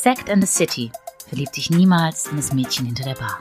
Sect 0.00 0.30
and 0.30 0.40
the 0.40 0.46
City. 0.46 0.92
Verlieb 1.28 1.50
dich 1.50 1.70
niemals 1.70 2.28
in 2.28 2.36
das 2.36 2.52
Mädchen 2.52 2.86
hinter 2.86 3.02
der 3.02 3.14
Bar. 3.14 3.40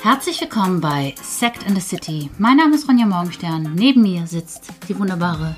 Herzlich 0.00 0.40
willkommen 0.40 0.80
bei 0.80 1.14
Sect 1.22 1.66
and 1.66 1.74
the 1.74 1.82
City. 1.82 2.30
Mein 2.38 2.56
Name 2.56 2.74
ist 2.74 2.88
Ronja 2.88 3.04
Morgenstern. 3.04 3.74
Neben 3.74 4.00
mir 4.00 4.26
sitzt 4.26 4.72
die 4.88 4.98
wunderbare, 4.98 5.56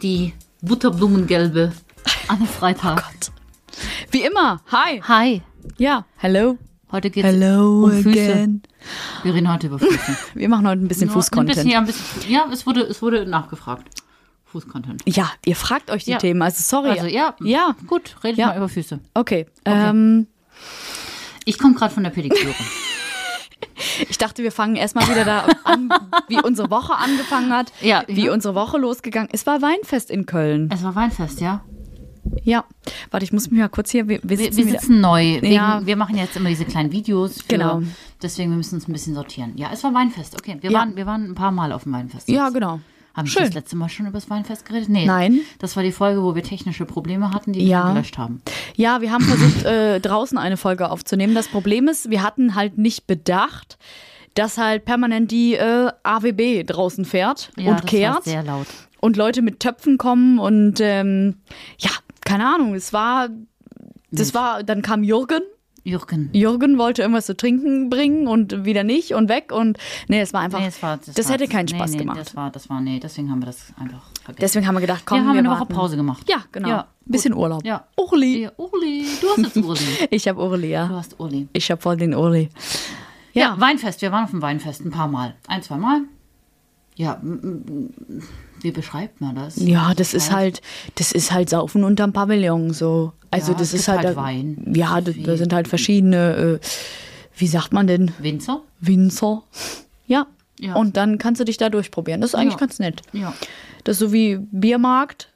die 0.00 0.32
butterblumengelbe 0.62 1.72
Anne 2.28 2.46
Freitag. 2.46 2.98
Oh 2.98 3.02
Gott. 3.02 3.32
Wie 4.10 4.22
immer. 4.22 4.62
Hi. 4.72 5.02
Hi. 5.02 5.42
Ja. 5.76 6.06
Hello. 6.16 6.56
Heute 6.90 7.10
geht's 7.10 7.28
Hello 7.28 7.84
um 7.84 8.02
Füße. 8.02 8.32
again. 8.32 8.62
Wir 9.24 9.34
reden 9.34 9.52
heute 9.52 9.66
über 9.66 9.78
Füße. 9.78 10.16
Wir 10.32 10.48
machen 10.48 10.66
heute 10.66 10.80
ein 10.80 10.88
bisschen 10.88 11.10
Fußcontent. 11.10 11.70
ja, 11.70 11.80
ein 11.80 11.84
bisschen, 11.84 12.30
ja, 12.32 12.46
es 12.50 12.66
wurde, 12.66 12.80
es 12.80 13.02
wurde 13.02 13.26
nachgefragt. 13.26 13.99
Fußcontent. 14.52 15.02
Ja, 15.06 15.30
ihr 15.44 15.56
fragt 15.56 15.90
euch 15.90 16.04
die 16.04 16.10
Ja. 16.12 16.18
Themen. 16.18 16.42
Also 16.42 16.62
sorry. 16.62 16.90
Also 16.98 17.06
ja, 17.06 17.34
Ja. 17.40 17.74
gut, 17.86 18.16
redet 18.24 18.38
Ja. 18.38 18.48
mal 18.48 18.56
über 18.56 18.68
Füße. 18.68 18.98
Okay. 19.14 19.46
Ähm, 19.64 20.26
Ich 21.46 21.58
komme 21.58 21.74
gerade 21.74 21.92
von 21.94 22.02
der 22.04 22.10
Pediküre. 22.10 22.54
ich 24.08 24.18
dachte, 24.18 24.42
wir 24.42 24.52
fangen 24.52 24.76
erstmal 24.76 25.08
wieder 25.08 25.24
da 25.24 25.46
an, 25.64 25.88
wie 26.28 26.40
unsere 26.40 26.70
Woche 26.70 26.94
angefangen 26.94 27.50
hat. 27.50 27.72
Ja. 27.80 28.04
Wie 28.06 28.26
Ja. 28.26 28.32
unsere 28.32 28.54
Woche 28.54 28.78
losgegangen 28.78 29.28
ist. 29.30 29.40
Es 29.40 29.46
war 29.46 29.62
Weinfest 29.62 30.10
in 30.10 30.26
Köln. 30.26 30.68
es 30.72 30.82
war 30.82 30.94
Weinfest, 30.94 31.40
ja. 31.40 31.62
Ja. 32.44 32.64
Warte, 33.10 33.24
ich 33.24 33.32
muss 33.32 33.50
mich 33.50 33.58
mal 33.58 33.68
kurz 33.70 33.90
hier. 33.90 34.06
Wir, 34.06 34.20
wir 34.22 34.36
sitzen 34.36 34.58
wir 34.58 34.66
sitzen 34.72 35.00
neu. 35.00 35.40
Wegen, 35.40 35.52
Ja. 35.52 35.80
Wir 35.84 35.96
machen 35.96 36.16
jetzt 36.16 36.36
immer 36.36 36.50
diese 36.50 36.64
kleinen 36.66 36.92
Videos. 36.92 37.40
Für, 37.40 37.48
Genau. 37.48 37.82
Deswegen 38.22 38.50
wir 38.50 38.56
müssen 38.58 38.74
uns 38.74 38.86
ein 38.86 38.92
bisschen 38.92 39.14
sortieren. 39.14 39.52
Ja, 39.56 39.70
es 39.72 39.82
war 39.82 39.94
Weinfest. 39.94 40.34
Okay, 40.38 40.58
wir, 40.60 40.70
Ja. 40.70 40.78
waren, 40.80 40.96
wir 40.96 41.06
waren 41.06 41.24
ein 41.30 41.34
paar 41.34 41.50
Mal 41.50 41.72
auf 41.72 41.84
dem 41.84 41.92
Weinfest. 41.92 42.28
Ja, 42.28 42.44
jetzt. 42.44 42.54
genau. 42.54 42.80
Haben 43.14 43.26
wir 43.26 43.32
Schön. 43.32 43.44
das 43.44 43.54
letzte 43.54 43.76
Mal 43.76 43.88
schon 43.88 44.06
über 44.06 44.18
das 44.18 44.30
Weinfest 44.30 44.64
geredet? 44.64 44.88
Nee. 44.88 45.04
Nein. 45.06 45.40
Das 45.58 45.76
war 45.76 45.82
die 45.82 45.92
Folge, 45.92 46.22
wo 46.22 46.34
wir 46.34 46.42
technische 46.42 46.84
Probleme 46.84 47.32
hatten, 47.32 47.52
die 47.52 47.66
Ja. 47.66 47.88
wir 47.88 47.94
gelöscht 47.94 48.18
haben. 48.18 48.40
Ja, 48.76 49.00
wir 49.00 49.10
haben 49.12 49.24
versucht, 49.24 49.64
äh, 49.64 50.00
draußen 50.00 50.38
eine 50.38 50.56
Folge 50.56 50.90
aufzunehmen. 50.90 51.34
Das 51.34 51.48
Problem 51.48 51.88
ist, 51.88 52.08
wir 52.10 52.22
hatten 52.22 52.54
halt 52.54 52.78
nicht 52.78 53.06
bedacht, 53.06 53.78
dass 54.34 54.58
halt 54.58 54.84
permanent 54.84 55.30
die 55.32 55.54
äh, 55.54 55.90
AWB 56.04 56.62
draußen 56.64 57.04
fährt 57.04 57.50
Ja, 57.56 57.70
und 57.72 57.80
das 57.82 57.86
kehrt. 57.90 58.14
war 58.14 58.22
sehr 58.22 58.42
laut. 58.44 58.66
und 59.00 59.16
Leute 59.16 59.42
mit 59.42 59.58
Töpfen 59.60 59.98
kommen 59.98 60.38
und 60.38 60.78
ähm, 60.80 61.36
ja, 61.78 61.90
keine 62.24 62.46
Ahnung, 62.46 62.74
es 62.74 62.92
war, 62.92 63.28
das 64.12 64.34
war, 64.34 64.62
dann 64.62 64.82
kam 64.82 65.02
Jürgen. 65.02 65.40
Jürgen. 65.90 66.30
Jürgen 66.32 66.78
wollte 66.78 67.02
irgendwas 67.02 67.26
zu 67.26 67.36
trinken 67.36 67.90
bringen 67.90 68.26
und 68.26 68.64
wieder 68.64 68.84
nicht 68.84 69.14
und 69.14 69.28
weg 69.28 69.52
und 69.52 69.78
nee, 70.08 70.20
es 70.20 70.32
war 70.32 70.40
einfach, 70.40 70.60
Nee, 70.60 70.66
es 70.66 70.82
war, 70.82 70.96
das, 70.96 71.14
das 71.14 71.26
war, 71.26 71.34
hätte 71.34 71.48
keinen 71.48 71.66
nee, 71.66 71.76
Spaß 71.76 71.92
nee, 71.92 71.98
gemacht. 71.98 72.20
Das 72.20 72.36
war, 72.36 72.50
das 72.50 72.70
war, 72.70 72.80
nee, 72.80 73.00
deswegen 73.00 73.30
haben 73.30 73.40
wir 73.40 73.46
das 73.46 73.72
einfach 73.78 74.02
vergessen. 74.24 74.40
Deswegen 74.40 74.66
haben 74.66 74.74
wir 74.76 74.80
gedacht, 74.80 75.02
komm, 75.04 75.18
wir 75.18 75.26
haben 75.26 75.34
wir 75.34 75.38
eine 75.40 75.50
Woche 75.50 75.60
warten. 75.60 75.74
Pause 75.74 75.96
gemacht. 75.96 76.28
Ja, 76.28 76.44
genau. 76.52 76.68
Ja, 76.68 76.86
Bisschen 77.04 77.34
Urlaub. 77.34 77.64
Ja. 77.64 77.84
Urli. 77.96 78.42
Ja, 78.42 78.52
Uli, 78.56 79.04
du 79.20 79.28
hast 79.30 79.38
jetzt 79.38 79.56
Uli. 79.56 79.80
Ich 80.10 80.28
habe 80.28 80.40
Urli, 80.40 80.68
Du 80.68 80.72
ja. 80.72 80.88
hast 80.88 81.18
Uli. 81.18 81.48
Ich 81.52 81.70
habe 81.70 81.80
voll 81.80 81.96
den 81.96 82.14
Urli. 82.14 82.48
Ja. 83.32 83.42
Ja. 83.42 83.60
Weinfest. 83.60 84.00
Wir 84.02 84.12
waren 84.12 84.24
auf 84.24 84.30
dem 84.30 84.42
Weinfest 84.42 84.84
ein 84.84 84.90
paar 84.90 85.08
Mal. 85.08 85.34
Ein, 85.48 85.62
zwei 85.62 85.76
Mal. 85.76 86.02
Ja, 87.00 87.18
wie 88.60 88.70
beschreibt 88.72 89.20
man 89.22 89.34
das? 89.36 89.56
Ja, 89.56 89.94
das 89.94 90.12
ist 90.12 90.30
halt, 90.32 90.60
das 90.96 91.12
ist 91.12 91.32
halt 91.32 91.48
Saufen 91.48 91.82
unterm 91.82 92.12
Pavillon 92.12 92.72
so. 92.74 93.12
Also 93.30 93.52
Ja, 93.52 93.58
das 93.58 93.72
ist 93.72 93.88
halt, 93.88 94.04
halt 94.04 94.16
Wein. 94.16 94.72
Ja, 94.74 95.00
da, 95.00 95.12
da 95.12 95.36
sind 95.38 95.52
halt 95.54 95.66
verschiedene, 95.66 96.58
äh, 96.60 96.66
wie 97.36 97.46
sagt 97.46 97.72
man 97.72 97.86
denn, 97.86 98.10
Winzer? 98.18 98.60
Winzer. 98.80 99.42
Ja. 100.06 100.26
Ja. 100.58 100.74
Und 100.74 100.98
dann 100.98 101.16
kannst 101.16 101.40
du 101.40 101.44
dich 101.46 101.56
da 101.56 101.70
durchprobieren. 101.70 102.20
Das 102.20 102.30
ist 102.30 102.34
eigentlich 102.34 102.54
Ja. 102.54 102.58
ganz 102.58 102.78
nett. 102.80 103.00
Ja. 103.14 103.32
Das 103.84 103.94
ist 103.94 104.00
so 104.00 104.12
wie 104.12 104.36
Biermarkt, 104.50 105.30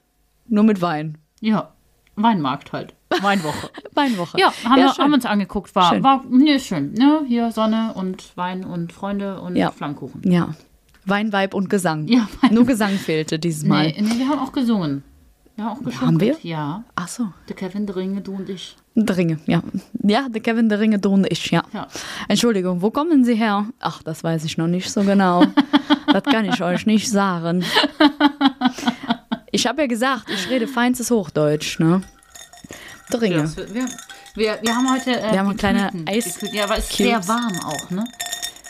nur 0.47 0.63
mit 0.63 0.81
Wein. 0.81 1.17
Ja. 1.41 1.71
Weinmarkt 2.15 2.73
halt. 2.73 2.93
Weinwoche. 3.21 3.69
Weinwoche. 3.95 4.39
Ja, 4.39 4.53
haben, 4.65 4.75
wir, 4.75 4.93
schön. 4.93 5.03
haben 5.05 5.13
uns 5.13 5.25
angeguckt. 5.25 5.73
War, 5.75 5.89
Schön. 5.93 6.03
war 6.03 6.23
nee, 6.29 6.59
schön. 6.59 6.93
Ne? 6.93 7.21
Hier 7.27 7.51
Sonne 7.51 7.93
und 7.95 8.37
Wein 8.37 8.63
und 8.63 8.93
Freunde 8.93 9.41
und 9.41 9.55
Ja. 9.55 9.71
Flammkuchen. 9.71 10.21
Ja. 10.31 10.53
Wein, 11.05 11.31
Weib 11.33 11.53
und 11.53 11.69
Gesang. 11.69 12.07
Ja, 12.07 12.27
Nur 12.51 12.65
Gesang 12.65 12.91
fehlte 12.97 13.37
dieses 13.39 13.63
Mal. 13.63 13.87
Nee, 13.87 14.01
nee, 14.01 14.19
wir 14.19 14.27
haben 14.29 14.39
auch 14.39 14.51
gesungen. 14.51 15.03
Wir 15.55 15.65
haben 15.65 15.71
auch 15.77 15.83
gesungen. 15.83 16.01
haben 16.07 16.19
wir? 16.19 16.35
Ja. 16.41 16.83
Ach 16.95 17.07
so. 17.07 17.27
Der 17.47 17.55
Kevin 17.55 17.85
Dringe, 17.87 18.21
du 18.21 18.33
und 18.35 18.49
ich. 18.49 18.75
Der 18.95 19.15
Ringe, 19.15 19.39
ja. 19.45 19.61
Ja, 20.03 20.27
der 20.29 20.41
Kevin 20.41 20.67
der 20.69 20.79
Ringe 20.79 20.99
und 21.07 21.31
ich, 21.31 21.51
ja. 21.51 21.63
Ja. 21.73 21.87
Entschuldigung, 22.27 22.81
wo 22.81 22.91
kommen 22.91 23.23
Sie 23.23 23.35
her? 23.35 23.65
Ach, 23.79 24.01
das 24.03 24.23
weiß 24.23 24.43
ich 24.45 24.57
noch 24.57 24.67
nicht 24.67 24.89
so 24.91 25.03
genau. 25.03 25.43
das 26.11 26.23
kann 26.23 26.45
ich 26.45 26.61
euch 26.63 26.85
nicht 26.85 27.09
sagen. 27.09 27.63
Ich 29.51 29.67
habe 29.67 29.81
ja 29.81 29.87
gesagt, 29.87 30.25
ich 30.29 30.49
rede 30.49 30.67
feinstes 30.67 31.11
Hochdeutsch, 31.11 31.79
ne? 31.79 32.01
Der 33.11 33.21
Ringe. 33.21 33.35
Ja, 33.37 33.73
wir, 33.73 33.85
wir, 34.35 34.59
wir 34.61 34.75
haben 34.75 34.91
heute. 34.91 35.11
Äh, 35.21 35.31
Wir 35.31 35.39
haben 35.39 35.49
die 35.51 35.55
kleine 35.55 35.91
Eis- 36.07 36.39
Ja, 36.51 36.65
aber 36.65 36.77
es 36.77 36.89
ist 36.89 36.97
sehr 36.97 37.25
warm 37.27 37.53
auch, 37.63 37.89
ne? 37.91 38.03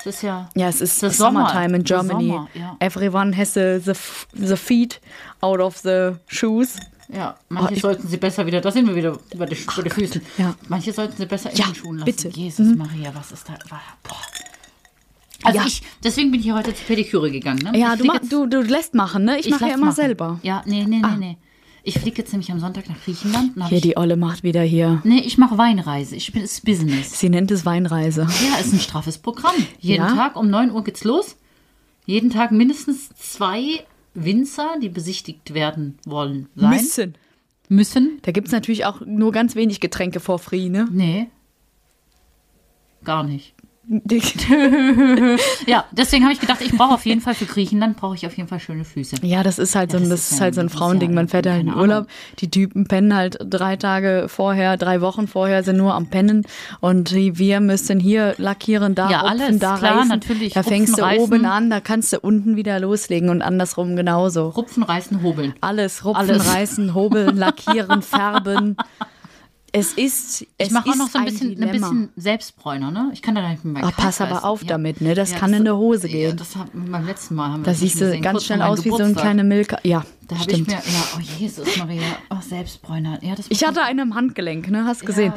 Es 0.08 0.16
ist 0.18 0.22
ja. 0.22 0.50
Ja, 0.56 0.68
es 0.70 0.82
ist 0.82 1.00
Sommer. 1.00 1.12
Summertime 1.50 1.78
in 1.78 1.84
Der 1.84 1.98
Germany. 1.98 2.28
Sommer, 2.30 2.48
ja. 2.54 2.78
Everyone 2.80 3.36
has 3.36 3.54
the, 3.56 3.80
the, 3.84 3.94
the 4.34 4.56
feet 4.56 5.02
out 5.42 5.60
of 5.60 5.78
the 5.80 6.12
shoes. 6.28 6.76
Ja, 7.12 7.36
manche 7.50 7.76
Oh, 7.76 7.80
sollten 7.80 8.08
sie 8.08 8.18
besser 8.18 8.46
wieder, 8.46 8.62
da 8.62 8.72
sind 8.72 8.88
wir 8.88 8.96
wieder 8.96 9.18
bei 9.36 9.46
den, 9.46 9.58
bei 9.76 9.82
den 9.84 9.92
Füßen. 9.92 10.22
ja. 10.38 10.56
Manche 10.68 10.92
sollten 10.94 11.16
sie 11.18 11.26
besser 11.26 11.52
in 11.52 11.58
Ja, 11.58 11.66
den 11.66 11.76
Schuhen 11.76 11.98
lassen. 12.00 12.06
bitte. 12.06 12.30
Jesus 12.30 12.76
Maria, 12.76 13.12
was 13.16 13.32
ist 13.32 13.48
da? 13.48 13.54
Boah. 13.70 14.16
Also 15.44 15.60
Ja. 15.60 15.66
ich, 15.68 15.82
deswegen 16.04 16.32
bin 16.32 16.40
ich 16.40 16.46
hier 16.46 16.56
heute 16.56 16.74
zur 16.74 16.86
Pediküre 16.88 17.30
gegangen. 17.30 17.60
Ne? 17.72 17.78
Ja, 17.78 17.92
du, 17.96 17.98
flieg 18.04 18.08
ma, 18.08 18.14
jetzt- 18.16 18.32
du, 18.32 18.48
du 18.48 18.62
lässt 18.62 18.96
machen, 18.96 19.26
ne? 19.26 19.38
Ich, 19.40 19.46
ich 19.46 19.52
mache 19.52 19.68
ja 19.68 19.74
immer 19.76 19.86
machen. 19.88 19.96
selber. 19.96 20.40
Ja, 20.42 20.64
nee, 20.66 20.84
nee, 20.88 20.98
nee, 21.02 21.18
nee. 21.20 21.38
Ich 21.88 22.00
fliege 22.00 22.18
jetzt 22.18 22.32
nämlich 22.34 22.52
am 22.52 22.60
Sonntag 22.60 22.90
nach 22.90 23.00
Griechenland. 23.04 23.54
Hier, 23.70 23.78
ich, 23.78 23.84
die 23.84 23.96
Olle 23.96 24.18
macht 24.18 24.42
wieder 24.42 24.64
hier. 24.64 25.02
nee, 25.04 25.20
ich 25.20 25.38
mache 25.38 25.56
Weinreise. 25.58 26.16
Ich 26.16 26.32
bin 26.34 26.42
es 26.42 26.54
ist 26.54 26.66
Business. 26.66 27.20
Sie 27.20 27.30
nennt 27.30 27.52
es 27.52 27.64
Weinreise. 27.64 28.22
Ja, 28.22 28.58
ist 28.60 28.74
ein 28.74 28.80
straffes 28.80 29.20
Programm. 29.20 29.54
Jeden 29.80 30.04
Ja. 30.04 30.16
Tag 30.16 30.36
um 30.36 30.50
9 30.50 30.72
Uhr 30.72 30.84
geht's 30.84 31.04
los. 31.04 31.38
Jeden 32.08 32.32
Tag 32.32 32.52
mindestens 32.52 33.10
zwei 33.10 33.84
Winzer, 34.16 34.78
die 34.82 34.90
besichtigt 34.90 35.54
werden 35.54 36.00
wollen, 36.08 36.50
sein. 36.56 36.70
Müssen. 36.72 37.16
Müssen. 37.70 38.20
Da 38.24 38.32
gibt 38.32 38.48
es 38.48 38.54
natürlich 38.54 38.86
auch 38.86 39.02
nur 39.06 39.32
ganz 39.32 39.56
wenig 39.56 39.80
Getränke 39.80 40.20
for 40.20 40.40
free, 40.40 40.70
ne? 40.70 40.88
Nee. 40.92 41.28
Gar 43.04 43.24
nicht. 43.24 43.54
Ja, 45.68 45.86
deswegen 45.92 46.24
habe 46.24 46.34
ich 46.34 46.40
gedacht, 46.40 46.62
ich 46.62 46.72
brauche 46.72 46.94
auf 46.96 47.06
jeden 47.06 47.22
Fall 47.22 47.36
für 47.36 47.46
Griechenland 47.46 47.98
brauche 47.98 48.16
ich 48.16 48.26
auf 48.26 48.36
jeden 48.36 48.48
Fall 48.50 48.60
schöne 48.60 48.84
Füße. 48.86 49.18
Ja, 49.22 49.44
das 49.44 49.60
ist 49.60 49.76
halt 49.76 49.92
so, 49.92 49.98
ein- 49.98 50.04
das 50.10 50.22
das 50.22 50.32
ist 50.32 50.38
ja- 50.38 50.44
halt 50.46 50.56
so 50.56 50.62
ein 50.62 50.70
Frauending. 50.70 51.10
ja- 51.12 51.16
Man 51.16 51.28
fährt 51.28 51.46
halt 51.48 51.62
in 51.62 51.70
Urlaub. 51.70 51.84
Ahnung. 51.92 52.08
Die 52.40 52.50
Typen 52.50 52.88
pennen 52.88 53.14
halt 53.16 53.38
drei 53.44 53.76
Tage 53.76 54.26
vorher, 54.28 54.78
drei 54.78 55.02
Wochen 55.02 55.28
vorher 55.28 55.64
sind 55.64 55.78
nur 55.78 55.94
am 55.94 56.08
Pennen. 56.08 56.44
Und 56.80 57.14
wir 57.14 57.60
müssen 57.60 58.00
hier 58.00 58.34
lackieren, 58.38 58.96
da 58.96 59.10
Ja, 59.10 59.22
rupfen, 59.22 59.42
alles, 59.42 59.60
da 59.60 59.78
klar, 59.78 59.96
reißen. 59.98 60.08
natürlich. 60.10 60.54
Da 60.54 60.64
fängst 60.64 60.94
Rupfen, 60.94 61.04
du 61.04 61.10
reißen. 61.10 61.24
oben 61.24 61.46
an, 61.46 61.70
da 61.70 61.80
kannst 61.80 62.14
du 62.14 62.20
unten 62.20 62.56
wieder 62.56 62.80
loslegen 62.80 63.30
und 63.30 63.42
andersrum 63.42 63.96
genauso. 63.96 64.50
Rupfen, 64.50 64.84
reißen, 64.84 65.22
hobeln. 65.22 65.54
Alles 65.62 66.04
rupfen, 66.06 66.30
Alles. 66.30 66.54
reißen, 66.54 66.94
hobeln, 66.94 67.38
lackieren, 67.38 68.02
färben. 68.02 68.78
Es 69.78 69.94
ist 69.94 70.42
es 70.58 70.68
Ich 70.68 70.72
mache 70.72 70.90
auch 70.90 70.96
noch 70.96 71.10
so 71.10 71.18
ein 71.20 71.26
bisschen, 71.26 71.62
ein 71.62 71.72
bisschen 71.72 72.10
Selbstbräuner, 72.16 72.92
ne? 72.92 73.10
Ich 73.14 73.22
kann 73.22 73.36
da 73.36 73.48
nicht 73.50 73.66
mit 73.66 73.74
meinem 73.74 73.84
Ah, 73.86 73.92
pass 73.92 74.22
aber 74.22 74.46
auf 74.46 74.62
ja. 74.62 74.70
damit, 74.70 75.02
ne? 75.02 75.16
Das 75.16 75.32
Ja, 75.32 75.38
kann 75.40 75.54
in 75.54 75.66
die 75.66 75.72
Hose 75.72 76.08
gehen. 76.08 76.30
Ja, 76.30 76.36
das 76.36 76.56
hat, 76.56 76.68
beim 76.74 77.06
letzten 77.06 77.36
Mal 77.36 77.50
haben 77.52 77.62
wir 77.62 77.66
Da 77.66 77.72
das 77.72 77.80
siehst 77.82 77.96
du 77.96 78.06
gesehen, 78.06 78.22
ganz 78.22 78.34
kurz 78.36 78.46
schnell 78.46 78.62
aus 78.62 78.86
wie 78.86 78.90
so 78.90 78.96
ein 78.96 79.00
Geburtstag. 79.00 79.22
kleiner 79.24 79.44
Milka. 79.44 79.78
Ja, 79.84 80.06
Da 80.28 80.36
habe 80.40 80.50
ich 80.50 80.56
stimmt. 80.56 80.68
mir, 80.70 80.76
ja, 80.76 81.04
oh 81.18 81.20
Jesus 81.40 81.78
Maria, 81.78 82.02
oh, 82.30 82.38
Selbstbräuner. 82.42 83.20
Ja, 83.22 83.36
das 83.36 83.48
Ich 83.50 83.66
hatte 83.66 83.82
einen 83.84 84.00
am 84.00 84.16
Handgelenk, 84.16 84.70
ne? 84.72 84.86
Hast 84.86 85.06
gesehen. 85.06 85.34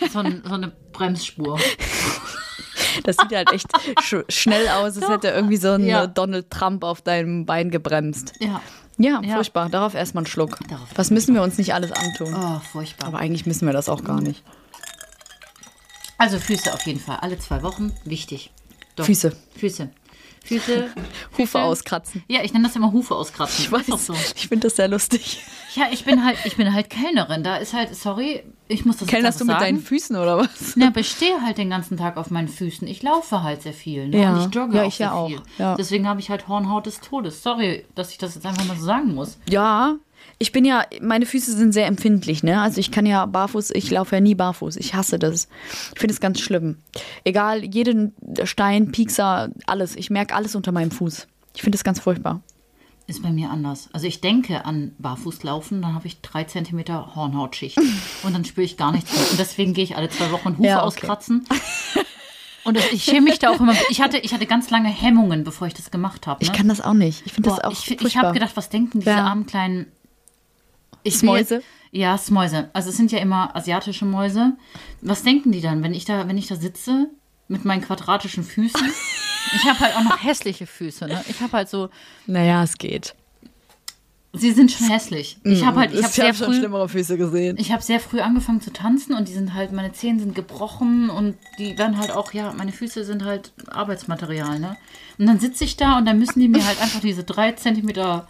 Ja, 0.00 0.08
so, 0.08 0.18
ein, 0.20 0.42
so 0.46 0.54
eine 0.54 0.72
Bremsspur. 0.92 1.58
Das 3.04 3.16
sieht 3.16 3.34
halt 3.36 3.52
echt 3.52 3.66
sch 4.02 4.16
schnell 4.28 4.66
aus, 4.68 4.96
als 4.96 5.08
hätte 5.08 5.28
irgendwie 5.28 5.56
so 5.56 5.70
ein 5.72 5.84
Ja. 5.86 6.06
Donald 6.06 6.50
Trump 6.50 6.82
auf 6.82 7.02
deinem 7.02 7.46
Bein 7.46 7.70
gebremst. 7.70 8.32
Ja. 8.40 8.60
Ja, 9.02 9.20
Ja. 9.24 9.34
furchtbar. 9.36 9.68
Darauf 9.70 9.94
erstmal 9.94 10.22
einen 10.24 10.30
Schluck. 10.30 10.58
Darauf 10.68 10.88
Was 10.94 11.10
müssen 11.10 11.34
wir 11.34 11.42
uns 11.42 11.56
nicht 11.58 11.72
alles 11.72 11.90
antun? 11.90 12.34
Oh, 12.34 12.60
furchtbar. 12.72 13.08
Aber 13.08 13.18
eigentlich 13.18 13.46
müssen 13.46 13.66
wir 13.66 13.72
das 13.72 13.88
auch 13.88 14.04
gar 14.04 14.20
nicht. 14.20 14.42
Also 16.18 16.38
Füße 16.38 16.72
auf 16.74 16.84
jeden 16.86 17.00
Fall. 17.00 17.16
Alle 17.20 17.38
zwei 17.38 17.62
Wochen. 17.62 17.92
Wichtig. 18.04 18.50
Doch. 18.96 19.06
Füße. 19.06 19.34
Füße. 19.56 19.88
Füße. 20.44 20.88
Hufe 21.38 21.60
auskratzen. 21.60 22.24
Ja, 22.28 22.42
ich 22.42 22.52
nenne 22.52 22.66
das 22.66 22.74
immer 22.76 22.92
Hufe 22.92 23.14
auskratzen. 23.14 23.64
Ich 23.64 23.70
weiß. 23.72 23.86
So. 24.06 24.14
Ich 24.34 24.48
finde 24.48 24.66
das 24.68 24.76
sehr 24.76 24.88
lustig. 24.88 25.42
Ja, 25.74 25.84
ich 25.92 26.04
bin 26.04 26.24
halt, 26.24 26.38
ich 26.44 26.56
bin 26.56 26.72
halt 26.72 26.90
Kellnerin. 26.90 27.44
Da 27.44 27.56
ist 27.56 27.72
halt, 27.74 27.94
sorry, 27.94 28.42
ich 28.66 28.84
muss 28.84 28.96
das 28.96 29.02
jetzt 29.02 29.10
Kellnerst 29.10 29.40
du 29.40 29.44
mit 29.44 29.52
sagen. 29.52 29.64
deinen 29.64 29.80
Füßen 29.80 30.16
oder 30.16 30.38
was? 30.38 30.74
Ja, 30.76 30.88
aber 30.88 31.00
ich 31.00 31.10
stehe 31.10 31.40
halt 31.42 31.58
den 31.58 31.70
ganzen 31.70 31.96
Tag 31.96 32.16
auf 32.16 32.30
meinen 32.30 32.48
Füßen. 32.48 32.88
Ich 32.88 33.02
laufe 33.02 33.42
halt 33.42 33.62
sehr 33.62 33.72
viel. 33.74 34.08
Ne? 34.08 34.20
Ja. 34.22 34.32
Und 34.34 34.48
ich 34.48 34.54
jogge 34.54 34.76
Ja, 34.76 34.82
auch 34.82 34.88
ich 34.88 34.94
sehr 34.96 35.06
ja 35.06 35.12
auch. 35.12 35.28
viel. 35.28 35.42
Ja. 35.58 35.74
Deswegen 35.76 36.08
habe 36.08 36.20
ich 36.20 36.30
halt 36.30 36.48
Hornhaut 36.48 36.86
des 36.86 37.00
Todes. 37.00 37.42
Sorry, 37.42 37.84
dass 37.94 38.10
ich 38.10 38.18
das 38.18 38.34
jetzt 38.34 38.46
einfach 38.46 38.64
mal 38.64 38.76
so 38.76 38.84
sagen 38.84 39.14
muss. 39.14 39.38
Ja, 39.48 39.96
ich 40.38 40.52
bin 40.52 40.64
ja, 40.64 40.84
meine 41.02 41.26
Füße 41.26 41.52
sind 41.56 41.72
sehr 41.72 41.86
empfindlich, 41.86 42.42
ne? 42.42 42.60
Also 42.62 42.78
ich 42.80 42.90
kann 42.90 43.04
ja 43.06 43.26
barfuß, 43.26 43.70
ich 43.72 43.90
laufe 43.90 44.14
ja 44.16 44.20
nie 44.20 44.34
barfuß. 44.34 44.76
Ich 44.76 44.94
hasse 44.94 45.18
das. 45.18 45.48
Ich 45.94 46.00
finde 46.00 46.14
es 46.14 46.20
ganz 46.20 46.40
schlimm. 46.40 46.78
Egal, 47.24 47.64
jeden 47.64 48.14
Stein, 48.44 48.90
Piekser, 48.90 49.50
alles. 49.66 49.96
Ich 49.96 50.08
merke 50.10 50.34
alles 50.34 50.54
unter 50.54 50.72
meinem 50.72 50.90
Fuß. 50.90 51.26
Ich 51.54 51.62
finde 51.62 51.76
es 51.76 51.84
ganz 51.84 52.00
furchtbar. 52.00 52.40
Ist 53.06 53.22
bei 53.22 53.30
mir 53.32 53.50
anders. 53.50 53.88
Also 53.92 54.06
ich 54.06 54.20
denke 54.20 54.64
an 54.64 54.92
Barfußlaufen, 54.98 55.82
dann 55.82 55.94
habe 55.94 56.06
ich 56.06 56.20
drei 56.20 56.44
Zentimeter 56.44 57.14
Hornhautschicht 57.16 57.76
und 58.22 58.32
dann 58.34 58.44
spüre 58.44 58.64
ich 58.64 58.76
gar 58.76 58.92
nichts 58.92 59.12
mehr. 59.12 59.30
Und 59.32 59.38
deswegen 59.40 59.74
gehe 59.74 59.82
ich 59.84 59.96
alle 59.96 60.08
zwei 60.10 60.30
Wochen 60.30 60.56
Hufe 60.56 60.62
Ja, 60.68 60.78
okay. 60.78 60.86
auskratzen. 60.86 61.44
Und 62.62 62.76
das, 62.76 62.92
ich 62.92 63.04
schäme 63.04 63.22
mich 63.22 63.38
da 63.38 63.50
auch 63.50 63.58
immer. 63.60 63.74
Ich 63.88 64.00
hatte, 64.00 64.18
ich 64.18 64.32
hatte 64.34 64.46
ganz 64.46 64.70
lange 64.70 64.90
Hemmungen, 64.90 65.44
bevor 65.44 65.66
ich 65.66 65.74
das 65.74 65.90
gemacht 65.90 66.26
habe. 66.26 66.44
Ne? 66.44 66.50
Ich 66.50 66.56
kann 66.56 66.68
das 66.68 66.80
auch 66.80 66.92
nicht. 66.92 67.22
Ich 67.26 67.32
finde 67.32 67.48
das 67.50 67.58
auch 67.60 67.72
ich, 67.72 67.90
ich 67.90 67.98
furchtbar. 68.00 68.22
habe 68.24 68.34
gedacht, 68.34 68.52
was 68.54 68.68
denken 68.68 69.00
diese 69.00 69.10
Ja. 69.10 69.24
armen 69.24 69.46
kleinen 69.46 69.86
ich 71.02 71.16
Smäuse? 71.16 71.56
will- 71.56 71.62
Ja, 71.92 72.16
Smäuse. 72.18 72.70
Also 72.72 72.90
es 72.90 72.96
sind 72.96 73.10
ja 73.12 73.18
immer 73.18 73.54
asiatische 73.56 74.04
Mäuse. 74.04 74.52
Was 75.00 75.22
denken 75.22 75.50
die 75.52 75.60
dann, 75.60 75.82
wenn 75.82 75.94
ich 75.94 76.04
da, 76.04 76.28
wenn 76.28 76.38
ich 76.38 76.46
da 76.46 76.56
sitze 76.56 77.08
mit 77.48 77.64
meinen 77.64 77.82
quadratischen 77.82 78.44
Füßen? 78.44 78.80
Ich 79.56 79.64
habe 79.64 79.80
halt 79.80 79.96
auch 79.96 80.04
noch 80.04 80.22
hässliche 80.22 80.66
Füße. 80.66 81.06
Ne? 81.06 81.24
Ich 81.26 81.40
habe 81.40 81.52
halt 81.54 81.68
so, 81.68 81.88
Naja, 82.26 82.62
es 82.62 82.76
geht. 82.76 83.14
sie 84.34 84.52
sind 84.52 84.70
schon 84.70 84.88
hässlich. 84.88 85.38
Ich 85.44 85.64
habe 85.64 85.80
halt, 85.80 85.92
ich 85.94 86.02
habe 86.04 86.12
sehr 86.12 86.28
hab 86.28 86.36
schon 86.36 86.46
früh, 86.48 86.58
schlimmere 86.58 86.88
Füße 86.90 87.16
gesehen. 87.16 87.56
ich 87.58 87.72
habe 87.72 87.82
sehr 87.82 87.98
früh 88.00 88.20
angefangen 88.20 88.60
zu 88.60 88.70
tanzen 88.70 89.14
und 89.14 89.28
die 89.28 89.32
sind 89.32 89.54
halt, 89.54 89.72
meine 89.72 89.92
Zehen 89.92 90.20
sind 90.20 90.34
gebrochen 90.34 91.08
und 91.10 91.36
die 91.58 91.76
werden 91.78 91.98
halt 91.98 92.12
auch, 92.12 92.32
ja, 92.34 92.52
meine 92.52 92.70
Füße 92.70 93.02
sind 93.04 93.24
halt 93.24 93.52
Arbeitsmaterial, 93.68 94.60
ne? 94.60 94.76
Und 95.18 95.26
dann 95.26 95.40
sitze 95.40 95.64
ich 95.64 95.76
da 95.76 95.96
und 95.98 96.04
dann 96.04 96.18
müssen 96.18 96.38
die 96.38 96.48
mir 96.48 96.64
halt 96.64 96.80
einfach 96.80 97.00
diese 97.00 97.24
drei 97.24 97.52
Zentimeter 97.52 98.28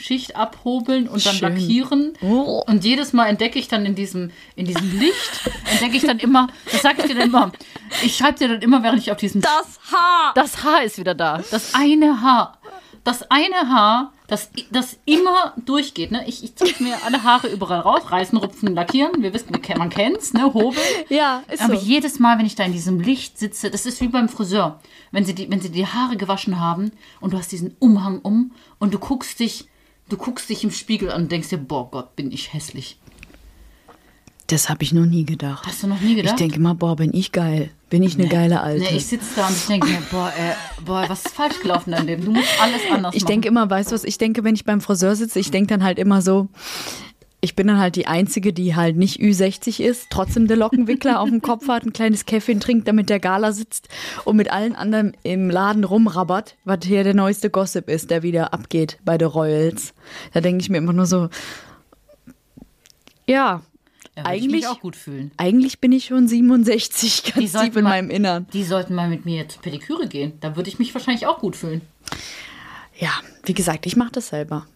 Schicht 0.00 0.36
abhobeln 0.36 1.08
und 1.08 1.26
dann 1.26 1.34
Schön. 1.34 1.48
lackieren. 1.56 2.12
Oh. 2.22 2.62
Und 2.68 2.84
jedes 2.84 3.12
Mal 3.12 3.26
entdecke 3.26 3.58
ich 3.58 3.66
dann 3.66 3.84
in 3.84 3.96
diesem, 3.96 4.30
in 4.54 4.64
diesem 4.64 4.96
Licht, 4.96 5.50
entdecke 5.68 5.96
ich 5.96 6.04
dann 6.04 6.20
immer, 6.20 6.46
das 6.70 6.82
sage 6.82 6.98
ich 7.00 7.06
dir 7.08 7.16
dann 7.16 7.28
immer, 7.28 7.52
ich 8.04 8.16
schreibe 8.16 8.38
dir 8.38 8.46
dann 8.46 8.62
immer, 8.62 8.84
während 8.84 9.00
ich 9.00 9.10
auf 9.10 9.16
diesem 9.18 9.40
Das 9.40 9.80
Haar! 9.90 10.32
das 10.36 10.62
Haar 10.62 10.84
ist 10.84 10.98
wieder 10.98 11.16
da. 11.16 11.42
Das 11.50 11.74
eine 11.74 12.22
Haar. 12.22 12.58
Das 13.02 13.28
eine 13.30 13.70
Haar, 13.70 14.12
das, 14.28 14.50
das 14.70 14.98
immer 15.04 15.54
durchgeht. 15.64 16.12
Ne? 16.12 16.24
Ich, 16.28 16.44
ich 16.44 16.54
ziehe 16.54 16.74
mir 16.78 16.96
alle 17.04 17.24
Haare 17.24 17.48
überall 17.48 17.80
raus, 17.80 18.02
reißen, 18.10 18.38
rupfen, 18.38 18.74
lackieren. 18.74 19.20
Wir 19.22 19.32
wissen, 19.34 19.48
man 19.78 19.90
kennt's, 19.90 20.32
ne? 20.32 20.52
Hobel. 20.54 20.78
Ja, 21.08 21.42
ist 21.50 21.62
Aber 21.62 21.76
so. 21.76 21.84
jedes 21.84 22.20
Mal, 22.20 22.38
wenn 22.38 22.46
ich 22.46 22.54
da 22.54 22.64
in 22.64 22.72
diesem 22.72 23.00
Licht 23.00 23.38
sitze, 23.38 23.70
das 23.70 23.84
ist 23.86 24.00
wie 24.00 24.08
beim 24.08 24.28
Friseur. 24.28 24.78
Wenn 25.10 25.24
sie, 25.24 25.34
die, 25.34 25.50
wenn 25.50 25.60
sie 25.60 25.70
die 25.70 25.86
Haare 25.86 26.16
gewaschen 26.16 26.60
haben 26.60 26.92
und 27.20 27.32
du 27.32 27.38
hast 27.38 27.50
diesen 27.50 27.74
Umhang 27.80 28.20
um 28.20 28.52
und 28.78 28.92
du 28.94 28.98
guckst 28.98 29.40
dich, 29.40 29.66
du 30.08 30.16
guckst 30.16 30.48
dich 30.48 30.64
im 30.64 30.70
Spiegel 30.70 31.10
an 31.10 31.22
und 31.22 31.32
denkst 31.32 31.48
dir, 31.50 31.58
boah 31.58 31.90
Gott, 31.90 32.16
bin 32.16 32.30
ich 32.32 32.52
hässlich. 32.52 32.98
Das 34.46 34.70
habe 34.70 34.82
ich 34.82 34.94
noch 34.94 35.04
nie 35.04 35.26
gedacht. 35.26 35.66
Hast 35.66 35.82
du 35.82 35.88
noch 35.88 36.00
nie 36.00 36.14
gedacht? 36.14 36.34
Ich 36.34 36.38
denke 36.38 36.56
immer, 36.56 36.74
boah, 36.74 36.96
bin 36.96 37.12
ich 37.12 37.32
geil. 37.32 37.70
Bin 37.90 38.02
ich 38.02 38.18
eine 38.18 38.28
geile 38.28 38.62
Alte. 38.62 38.82
Nee, 38.84 38.96
ich 38.96 39.04
sitze 39.06 39.26
da 39.36 39.46
und 39.46 39.54
ich 39.54 39.66
denke 39.66 39.86
mir, 39.88 40.00
boah, 40.10 40.28
äh, 40.38 40.54
boah, 40.86 41.04
was 41.06 41.26
ist 41.26 41.34
falsch 41.34 41.60
gelaufen 41.60 41.90
in 41.90 41.96
deinem 41.96 42.06
Leben? 42.06 42.24
Du 42.24 42.30
musst 42.32 42.48
alles 42.60 42.80
anders 42.90 43.14
Ich 43.14 43.22
machen. 43.22 43.30
denke 43.30 43.48
immer, 43.48 43.68
weißt 43.68 43.90
du 43.90 43.94
was, 43.94 44.04
ich 44.04 44.16
denke, 44.16 44.44
wenn 44.44 44.54
ich 44.54 44.64
beim 44.64 44.80
Friseur 44.80 45.16
sitze, 45.16 45.38
ich 45.38 45.50
denke 45.50 45.68
dann 45.68 45.84
halt 45.84 45.98
immer 45.98 46.22
so, 46.22 46.48
ich 47.40 47.54
bin 47.54 47.68
dann 47.68 47.78
halt 47.78 47.94
die 47.96 48.06
Einzige, 48.08 48.52
die 48.52 48.74
halt 48.74 48.96
nicht 48.96 49.20
Ü60 49.20 49.80
ist, 49.82 50.08
trotzdem 50.10 50.48
der 50.48 50.56
Lockenwickler 50.56 51.20
auf 51.20 51.28
dem 51.28 51.40
Kopf 51.40 51.68
hat, 51.68 51.84
ein 51.84 51.92
kleines 51.92 52.26
Käffchen 52.26 52.58
trinkt, 52.58 52.88
damit 52.88 53.10
der 53.10 53.20
Gala 53.20 53.52
sitzt 53.52 53.88
und 54.24 54.36
mit 54.36 54.50
allen 54.50 54.74
anderen 54.74 55.16
im 55.22 55.48
Laden 55.48 55.84
rumrabbert, 55.84 56.56
was 56.64 56.80
hier 56.84 57.04
der 57.04 57.14
neueste 57.14 57.48
Gossip 57.48 57.88
ist, 57.88 58.10
der 58.10 58.22
wieder 58.24 58.52
abgeht 58.52 58.98
bei 59.04 59.16
den 59.18 59.28
Royals. 59.28 59.94
Da 60.32 60.40
denke 60.40 60.62
ich 60.62 60.68
mir 60.68 60.78
immer 60.78 60.92
nur 60.92 61.06
so, 61.06 61.28
ja, 63.26 63.62
Ja, 64.16 64.24
eigentlich- 64.24 64.50
mich 64.50 64.66
auch 64.66 64.80
gut 64.80 64.96
fühlen. 64.96 65.30
eigentlich 65.36 65.78
bin 65.80 65.92
ich 65.92 66.06
schon 66.06 66.26
67, 66.26 67.22
Die 67.22 67.32
ganz 67.32 67.52
tief 67.52 67.76
in 67.76 67.84
mal- 67.84 67.90
meinem 67.90 68.10
Innern. 68.10 68.46
Die 68.52 68.64
sollten 68.64 68.94
mal 68.96 69.08
mit 69.08 69.24
mir 69.24 69.48
zur 69.48 69.62
Pediküre 69.62 70.08
gehen. 70.08 70.32
Da 70.40 70.56
würde 70.56 70.68
ich 70.70 70.78
mich 70.80 70.92
wahrscheinlich 70.94 71.26
auch 71.28 71.38
gut 71.38 71.54
fühlen. 71.54 71.82
Ja, 72.98 73.10
wie 73.44 73.54
gesagt, 73.54 73.86
ich 73.86 73.94
mache 73.96 74.10
das 74.10 74.28
selber. 74.28 74.66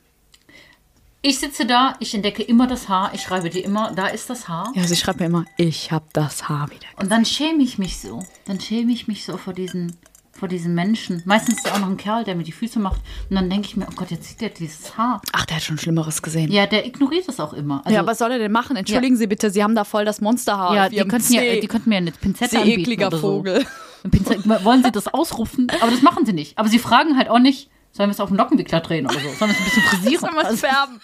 Ich 1.24 1.38
sitze 1.38 1.66
da, 1.66 1.94
ich 2.00 2.14
entdecke 2.14 2.42
immer 2.42 2.66
das 2.66 2.88
Haar, 2.88 3.12
ich 3.14 3.22
schreibe 3.22 3.48
dir 3.48 3.64
immer, 3.64 3.92
da 3.94 4.08
ist 4.08 4.28
das 4.28 4.48
Haar. 4.48 4.72
Ja, 4.74 4.82
also 4.82 4.92
ich 4.92 4.98
schreibe 4.98 5.20
mir 5.20 5.26
immer, 5.26 5.44
ich 5.56 5.92
habe 5.92 6.04
das 6.12 6.48
Haar 6.48 6.68
wieder. 6.70 6.86
Und 6.96 7.12
dann 7.12 7.24
schäme 7.24 7.62
ich 7.62 7.78
mich 7.78 7.98
so. 8.00 8.24
Dann 8.46 8.58
schäme 8.58 8.90
ich 8.90 9.06
mich 9.06 9.24
so 9.24 9.36
vor 9.36 9.52
diesen, 9.52 9.96
vor 10.32 10.48
diesen 10.48 10.74
Menschen. 10.74 11.22
Meistens 11.24 11.58
ist 11.58 11.66
ja 11.66 11.74
auch 11.74 11.78
noch 11.78 11.86
ein 11.90 11.96
Kerl, 11.96 12.24
der 12.24 12.34
mir 12.34 12.42
die 12.42 12.50
Füße 12.50 12.80
macht. 12.80 13.00
Und 13.30 13.36
dann 13.36 13.48
denke 13.48 13.68
ich 13.68 13.76
mir, 13.76 13.86
oh 13.88 13.94
Gott, 13.94 14.10
jetzt 14.10 14.24
sieht 14.28 14.40
der 14.40 14.48
dieses 14.48 14.98
Haar. 14.98 15.22
Ach, 15.30 15.46
der 15.46 15.58
hat 15.58 15.62
schon 15.62 15.78
Schlimmeres 15.78 16.22
gesehen. 16.22 16.50
Ja, 16.50 16.66
der 16.66 16.84
ignoriert 16.86 17.28
das 17.28 17.38
auch 17.38 17.52
immer. 17.52 17.82
Also, 17.84 17.96
ja, 17.96 18.04
was 18.04 18.18
soll 18.18 18.32
er 18.32 18.40
denn 18.40 18.50
machen? 18.50 18.74
Entschuldigen 18.74 19.16
Sie 19.16 19.28
bitte, 19.28 19.50
Sie 19.50 19.62
haben 19.62 19.76
da 19.76 19.84
voll 19.84 20.04
das 20.04 20.20
Monsterhaar. 20.20 20.74
ja, 20.74 20.88
die 20.88 21.06
könnten, 21.06 21.32
ja, 21.34 21.42
die 21.54 21.68
könnten 21.68 21.88
mir 21.88 21.98
eine 21.98 22.10
Pinzette 22.10 22.50
Sie 22.50 22.56
anbieten 22.56 22.80
ekliger 22.80 23.06
oder 23.06 23.18
so. 23.18 23.36
Vogel. 23.36 23.64
Pinzette, 24.10 24.64
wollen 24.64 24.82
sie 24.82 24.90
das 24.90 25.06
ausrufen? 25.06 25.68
Aber 25.80 25.92
das 25.92 26.02
machen 26.02 26.26
sie 26.26 26.32
nicht. 26.32 26.58
Aber 26.58 26.68
sie 26.68 26.80
fragen 26.80 27.16
halt 27.16 27.28
auch 27.28 27.38
nicht, 27.38 27.70
sollen 27.92 28.08
wir 28.08 28.12
es 28.12 28.20
auf 28.20 28.28
den 28.30 28.38
Lockenwickler 28.38 28.80
drehen 28.80 29.06
oder 29.06 29.14
so? 29.20 29.28
Sollen 29.32 29.50
wir 29.50 29.56
es 29.56 29.58
ein 29.58 29.64
bisschen 29.64 29.82
frisieren? 29.82 30.20
Sollen 30.20 30.34
wir 30.34 30.50
es 30.50 30.60
färben? 30.60 31.00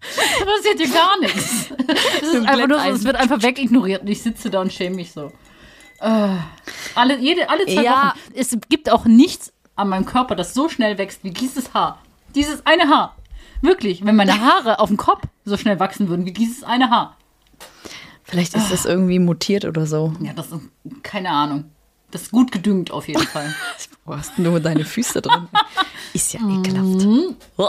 Da 0.00 0.44
passiert 0.44 0.78
hier 0.78 0.90
gar 0.94 1.18
nichts. 1.20 1.70
Es, 2.22 2.32
ist 2.34 2.46
einfach 2.46 2.68
nur 2.68 2.80
so, 2.80 2.88
es 2.90 3.04
wird 3.04 3.16
einfach 3.16 3.42
wegignoriert 3.42 4.02
und 4.02 4.08
ich 4.08 4.22
sitze 4.22 4.48
da 4.50 4.60
und 4.60 4.72
schäme 4.72 4.96
mich 4.96 5.12
so. 5.12 5.32
Äh, 6.00 6.36
alle, 6.94 7.18
jede, 7.18 7.50
alle 7.50 7.66
zwei 7.66 7.82
Ja. 7.82 8.14
Wochen. 8.14 8.32
Es 8.34 8.56
gibt 8.68 8.90
auch 8.90 9.04
nichts 9.04 9.52
an 9.76 9.88
meinem 9.88 10.06
Körper, 10.06 10.34
das 10.36 10.54
so 10.54 10.68
schnell 10.68 10.98
wächst 10.98 11.24
wie 11.24 11.30
dieses 11.30 11.74
Haar. 11.74 12.00
Dieses 12.34 12.64
eine 12.66 12.88
Haar. 12.88 13.16
Wirklich, 13.60 14.04
wenn 14.04 14.14
meine 14.16 14.40
Haare 14.40 14.78
auf 14.78 14.88
dem 14.88 14.96
Kopf 14.96 15.22
so 15.44 15.56
schnell 15.56 15.80
wachsen 15.80 16.08
würden 16.08 16.24
wie 16.26 16.32
dieses 16.32 16.62
eine 16.62 16.90
Haar. 16.90 17.16
Vielleicht 18.22 18.54
ist 18.54 18.70
das 18.70 18.84
irgendwie 18.84 19.18
mutiert 19.18 19.64
oder 19.64 19.86
so. 19.86 20.12
Ja, 20.20 20.32
das 20.32 20.52
ist 20.52 20.60
keine 21.02 21.30
Ahnung. 21.30 21.64
Das 22.10 22.22
ist 22.22 22.30
gut 22.30 22.50
gedüngt 22.52 22.90
auf 22.90 23.06
jeden 23.06 23.22
Fall. 23.26 23.54
Wo 24.06 24.16
hast 24.16 24.32
du 24.38 24.42
nur 24.42 24.60
deine 24.60 24.86
Füße 24.86 25.20
drin? 25.20 25.46
Ist 26.14 26.32
ja 26.32 26.40
ekelhaft. 26.40 27.06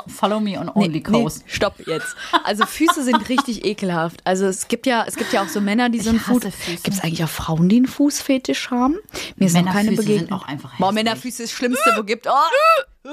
Follow 0.07 0.39
me 0.39 0.57
on 0.57 0.67
Nee, 0.67 0.71
Only 0.75 0.87
nee, 0.89 1.01
Coast. 1.01 1.43
stopp 1.45 1.75
jetzt. 1.85 2.15
Also 2.45 2.65
Füße 2.65 3.03
sind 3.03 3.27
richtig 3.27 3.65
ekelhaft. 3.65 4.21
Also 4.23 4.45
es 4.45 4.69
gibt 4.69 4.85
ja, 4.85 5.03
es 5.05 5.17
gibt 5.17 5.33
ja 5.33 5.43
auch 5.43 5.49
so 5.49 5.59
Männer, 5.59 5.89
die 5.89 5.99
so 5.99 6.11
einen 6.11 6.21
Fuß. 6.21 6.41
Gibt 6.83 6.87
es 6.87 7.01
eigentlich 7.01 7.21
auch 7.25 7.29
Frauen, 7.29 7.67
die 7.67 7.75
einen 7.77 7.87
Fußfetisch 7.87 8.71
haben? 8.71 8.95
Mir 9.35 9.47
ist 9.47 9.55
noch 9.55 9.65
keine 9.65 9.73
Männerfüße 9.91 9.95
begegnet. 10.03 10.29
sind 10.29 10.31
auch 10.33 10.47
einfach 10.47 10.77
Boah. 10.77 10.93
Männerfüße 10.93 11.43
ist 11.43 11.51
das 11.51 11.57
Schlimmste, 11.57 11.93
wo 11.97 12.03
gibt. 12.03 12.25
Oh, 12.27 13.09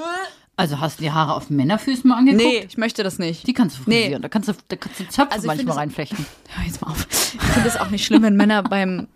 Also 0.55 0.79
hast 0.79 0.99
du 0.99 1.03
die 1.03 1.11
Haare 1.11 1.33
auf 1.35 1.49
Männerfüßen 1.49 2.07
mal 2.07 2.19
angeguckt? 2.19 2.43
nee, 2.45 2.65
ich 2.69 2.77
möchte 2.77 3.03
das 3.03 3.19
nicht. 3.19 3.45
Die 3.47 3.53
kannst 3.53 3.77
du 3.79 3.81
Nee. 3.87 4.03
frisieren. 4.03 4.21
Da 4.21 4.29
kannst 4.29 4.47
du, 4.47 4.53
da 4.69 4.75
kannst 4.77 4.99
du 5.01 5.09
Zöpfe 5.09 5.33
Also 5.33 5.47
manchmal 5.47 5.73
es- 5.73 5.77
reinflechten. 5.77 6.25
Hör 6.55 6.63
jetzt 6.65 6.81
mal 6.81 6.89
auf. 6.91 7.05
Ich 7.11 7.41
finde 7.41 7.67
es 7.67 7.75
auch 7.77 7.89
nicht 7.89 8.05
schlimm, 8.05 8.23
wenn 8.23 8.37
Männer 8.37 8.63
beim 8.63 9.07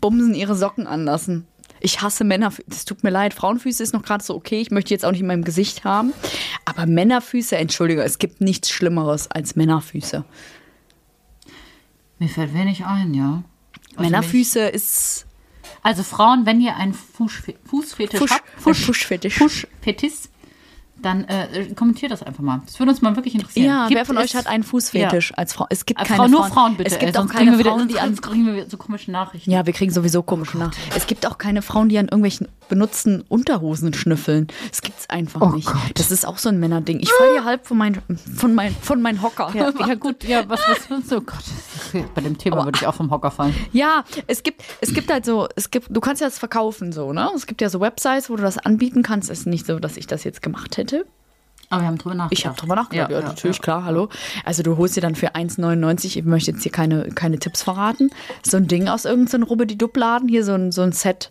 Bumsen 0.00 0.34
ihre 0.34 0.54
Socken 0.56 0.86
anlassen. 0.86 1.46
Ich 1.84 2.00
hasse 2.00 2.24
Männerfüße. 2.24 2.64
Das 2.68 2.84
tut 2.84 3.02
mir 3.02 3.10
leid. 3.10 3.34
Frauenfüße 3.34 3.82
ist 3.82 3.92
noch 3.92 4.02
gerade 4.02 4.22
so 4.22 4.34
okay. 4.34 4.60
Ich 4.60 4.70
möchte 4.70 4.94
jetzt 4.94 5.04
auch 5.04 5.10
nicht 5.10 5.20
in 5.20 5.26
meinem 5.26 5.44
Gesicht 5.44 5.84
haben. 5.84 6.12
Aber 6.64 6.86
Männerfüße, 6.86 7.56
entschuldige, 7.56 8.02
es 8.02 8.18
gibt 8.18 8.40
nichts 8.40 8.70
Schlimmeres 8.70 9.30
als 9.30 9.56
Männerfüße. 9.56 10.24
Mir 12.18 12.28
fällt 12.28 12.54
wenig 12.54 12.84
ein, 12.84 13.14
ja. 13.14 13.42
Also 13.96 14.02
Männerfüße 14.02 14.60
ist. 14.60 15.26
mich- 15.26 15.70
Also 15.82 16.02
Frauen, 16.04 16.46
wenn 16.46 16.60
ihr 16.60 16.76
einen 16.76 16.94
Fußfe 16.94 17.54
Fußfetisch 17.64 18.20
Fusch- 18.20 18.30
habt, 18.30 18.66
ein 18.66 18.74
Fuschfetisch. 18.74 19.34
Fuschfetisch, 19.34 20.12
dann 21.02 21.24
äh, 21.24 21.66
kommentiert 21.76 22.12
das 22.12 22.22
einfach 22.22 22.42
mal. 22.42 22.62
Das 22.66 22.78
würde 22.78 22.90
uns 22.90 23.02
mal 23.02 23.14
wirklich 23.16 23.34
interessieren. 23.34 23.66
Ja, 23.66 23.88
Gibt 23.88 23.98
wer 23.98 24.04
von 24.06 24.16
es- 24.16 24.24
euch 24.24 24.36
hat 24.36 24.46
einen 24.46 24.62
Fußfetisch 24.64 25.32
als 25.36 25.52
Frau? 25.52 25.66
Es 25.70 25.84
gibt 25.86 26.00
Äh, 26.00 26.04
keine 26.04 26.16
Frau, 26.22 26.28
nur 26.28 26.40
Frauen. 26.40 26.52
Frauen 26.52 26.76
bitte. 26.76 26.90
Es 26.90 26.98
gibt 26.98 27.10
ey, 27.12 27.16
auch 27.16 27.22
sonst 27.22 27.32
keine 27.32 27.58
wieder, 27.58 27.70
Frauen, 27.72 27.88
die 27.88 28.00
an 28.00 28.16
kriegen 28.20 28.46
wir 28.46 28.66
so 28.68 28.76
komische 28.76 29.10
Nachrichten. 29.10 29.50
Ja, 29.50 29.66
wir 29.66 29.72
kriegen 29.72 29.92
sowieso 29.92 30.22
komische 30.22 30.58
nach. 30.58 30.72
Es 30.96 31.06
gibt 31.06 31.26
auch 31.26 31.38
keine 31.38 31.62
Frauen, 31.62 31.88
die 31.88 31.98
an 31.98 32.06
irgendwelchen 32.06 32.48
benutzten 32.68 33.22
Unterhosen 33.28 33.92
schnüffeln. 33.92 34.46
Das 34.70 34.80
gibt's 34.80 35.10
einfach 35.10 35.40
Oh 35.42 35.48
nicht. 35.50 35.66
Gott. 35.66 35.76
Das 35.94 36.10
ist 36.10 36.26
auch 36.26 36.38
so 36.38 36.48
ein 36.48 36.58
Männerding. 36.58 37.00
Ich 37.00 37.10
falle 37.12 37.32
hier 37.32 37.44
halb 37.44 37.66
von 37.66 37.76
meinem 37.76 38.00
von 38.34 38.54
mein, 38.54 38.74
von 38.80 39.02
mein 39.02 39.20
Hocker. 39.22 39.50
Ja, 39.54 39.70
ja, 39.86 39.94
gut, 39.94 40.24
ja, 40.24 40.48
was, 40.48 40.60
was 40.68 40.88
willst 40.88 41.10
du? 41.12 41.16
Oh 41.16 41.20
Gott, 41.20 42.04
bei 42.14 42.20
dem 42.22 42.38
Thema 42.38 42.64
würde 42.64 42.78
ich 42.80 42.86
auch 42.86 42.94
vom 42.94 43.10
Hocker 43.10 43.30
fallen. 43.30 43.54
Ja, 43.72 44.04
es 44.26 44.42
gibt, 44.42 44.62
es 44.80 44.94
gibt 44.94 45.10
halt 45.12 45.26
so, 45.26 45.48
es 45.56 45.70
gibt, 45.70 45.88
du 45.94 46.00
kannst 46.00 46.22
ja 46.22 46.28
das 46.28 46.38
verkaufen 46.38 46.92
so, 46.92 47.12
ne? 47.12 47.30
Es 47.34 47.46
gibt 47.46 47.60
ja 47.60 47.68
so 47.68 47.80
Websites, 47.80 48.30
wo 48.30 48.36
du 48.36 48.42
das 48.42 48.56
anbieten 48.58 49.02
kannst. 49.02 49.28
Es 49.30 49.40
ist 49.40 49.46
nicht 49.46 49.66
so, 49.66 49.78
dass 49.78 49.96
ich 49.96 50.06
das 50.06 50.24
jetzt 50.24 50.40
gemacht 50.42 50.76
hätte. 50.78 50.91
Aber 51.70 51.80
wir 51.82 51.88
haben 51.88 51.96
drüber 51.98 52.14
nachgedacht. 52.14 52.38
Ich 52.38 52.46
habe 52.46 52.56
drüber 52.58 52.74
nachgedacht. 52.74 53.10
Ja, 53.10 53.20
natürlich, 53.22 53.62
klar, 53.62 53.84
hallo. 53.84 54.08
Also 54.44 54.62
du 54.62 54.76
holst 54.76 54.94
dir 54.96 55.00
dann 55.00 55.14
für 55.14 55.34
1,99, 55.34 56.04
ich 56.18 56.24
möchte 56.24 56.50
jetzt 56.50 56.62
hier 56.62 56.72
keine, 56.72 57.08
keine 57.10 57.38
Tipps 57.38 57.62
verraten, 57.62 58.10
so 58.42 58.58
ein 58.58 58.68
Ding 58.68 58.88
aus 58.88 59.06
irgendeinem 59.06 59.44
Rubbedi-Dub-Laden, 59.44 60.28
hier 60.28 60.44
so 60.44 60.52
ein, 60.52 60.70
so 60.70 60.82
ein 60.82 60.92
Set. 60.92 61.30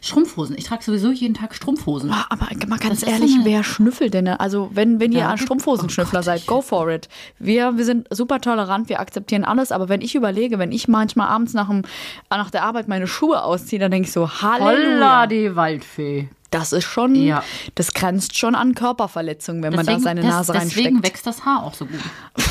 Strumpfhosen. 0.00 0.56
Ich 0.58 0.64
trage 0.64 0.82
sowieso 0.82 1.12
jeden 1.12 1.34
Tag 1.34 1.54
Strumpfhosen. 1.54 2.10
Ah, 2.10 2.26
Aber 2.30 2.46
mal 2.66 2.78
ganz 2.78 3.00
Das 3.02 3.10
ehrlich, 3.10 3.32
so 3.38 3.44
wer 3.44 3.62
schnüffelt 3.62 4.14
denn? 4.14 4.24
ne? 4.24 4.40
Also 4.40 4.70
wenn, 4.72 4.98
wenn 5.00 5.12
ihr 5.12 5.20
Ja, 5.20 5.30
ein 5.30 5.36
du- 5.36 5.42
Strumpfhosenschnüffler 5.44 6.20
oh 6.20 6.22
seid, 6.22 6.46
go 6.46 6.60
for 6.62 6.90
it. 6.90 7.08
Wir, 7.38 7.76
wir 7.76 7.84
sind 7.84 8.08
super 8.10 8.40
tolerant, 8.40 8.88
wir 8.88 8.98
akzeptieren 9.00 9.44
alles, 9.44 9.70
aber 9.72 9.88
wenn 9.88 10.00
ich 10.00 10.14
überlege, 10.14 10.58
wenn 10.58 10.72
ich 10.72 10.88
manchmal 10.88 11.28
abends 11.28 11.52
nach, 11.52 11.68
dem, 11.68 11.82
nach 12.30 12.50
der 12.50 12.64
Arbeit 12.64 12.88
meine 12.88 13.06
Schuhe 13.06 13.42
ausziehe, 13.44 13.78
dann 13.78 13.90
denke 13.92 14.06
ich 14.08 14.12
so, 14.12 14.28
Halleluja. 14.42 14.94
Holla, 14.96 15.26
die 15.26 15.54
Waldfee. 15.54 16.30
Das 16.58 16.72
ist 16.72 16.84
schon, 16.84 17.14
Ja. 17.14 17.42
das 17.74 17.92
grenzt 17.94 18.36
schon 18.38 18.54
an 18.54 18.74
Körperverletzung, 18.74 19.62
wenn 19.62 19.74
man 19.74 19.86
da 19.86 19.98
seine 19.98 20.22
das- 20.22 20.30
Nase 20.30 20.52
deswegen 20.52 20.96
reinsteckt. 20.96 21.06
wächst 21.14 21.26
das 21.26 21.44
Haar 21.44 21.62
auch 21.64 21.74
so 21.74 21.86
gut. 21.86 22.00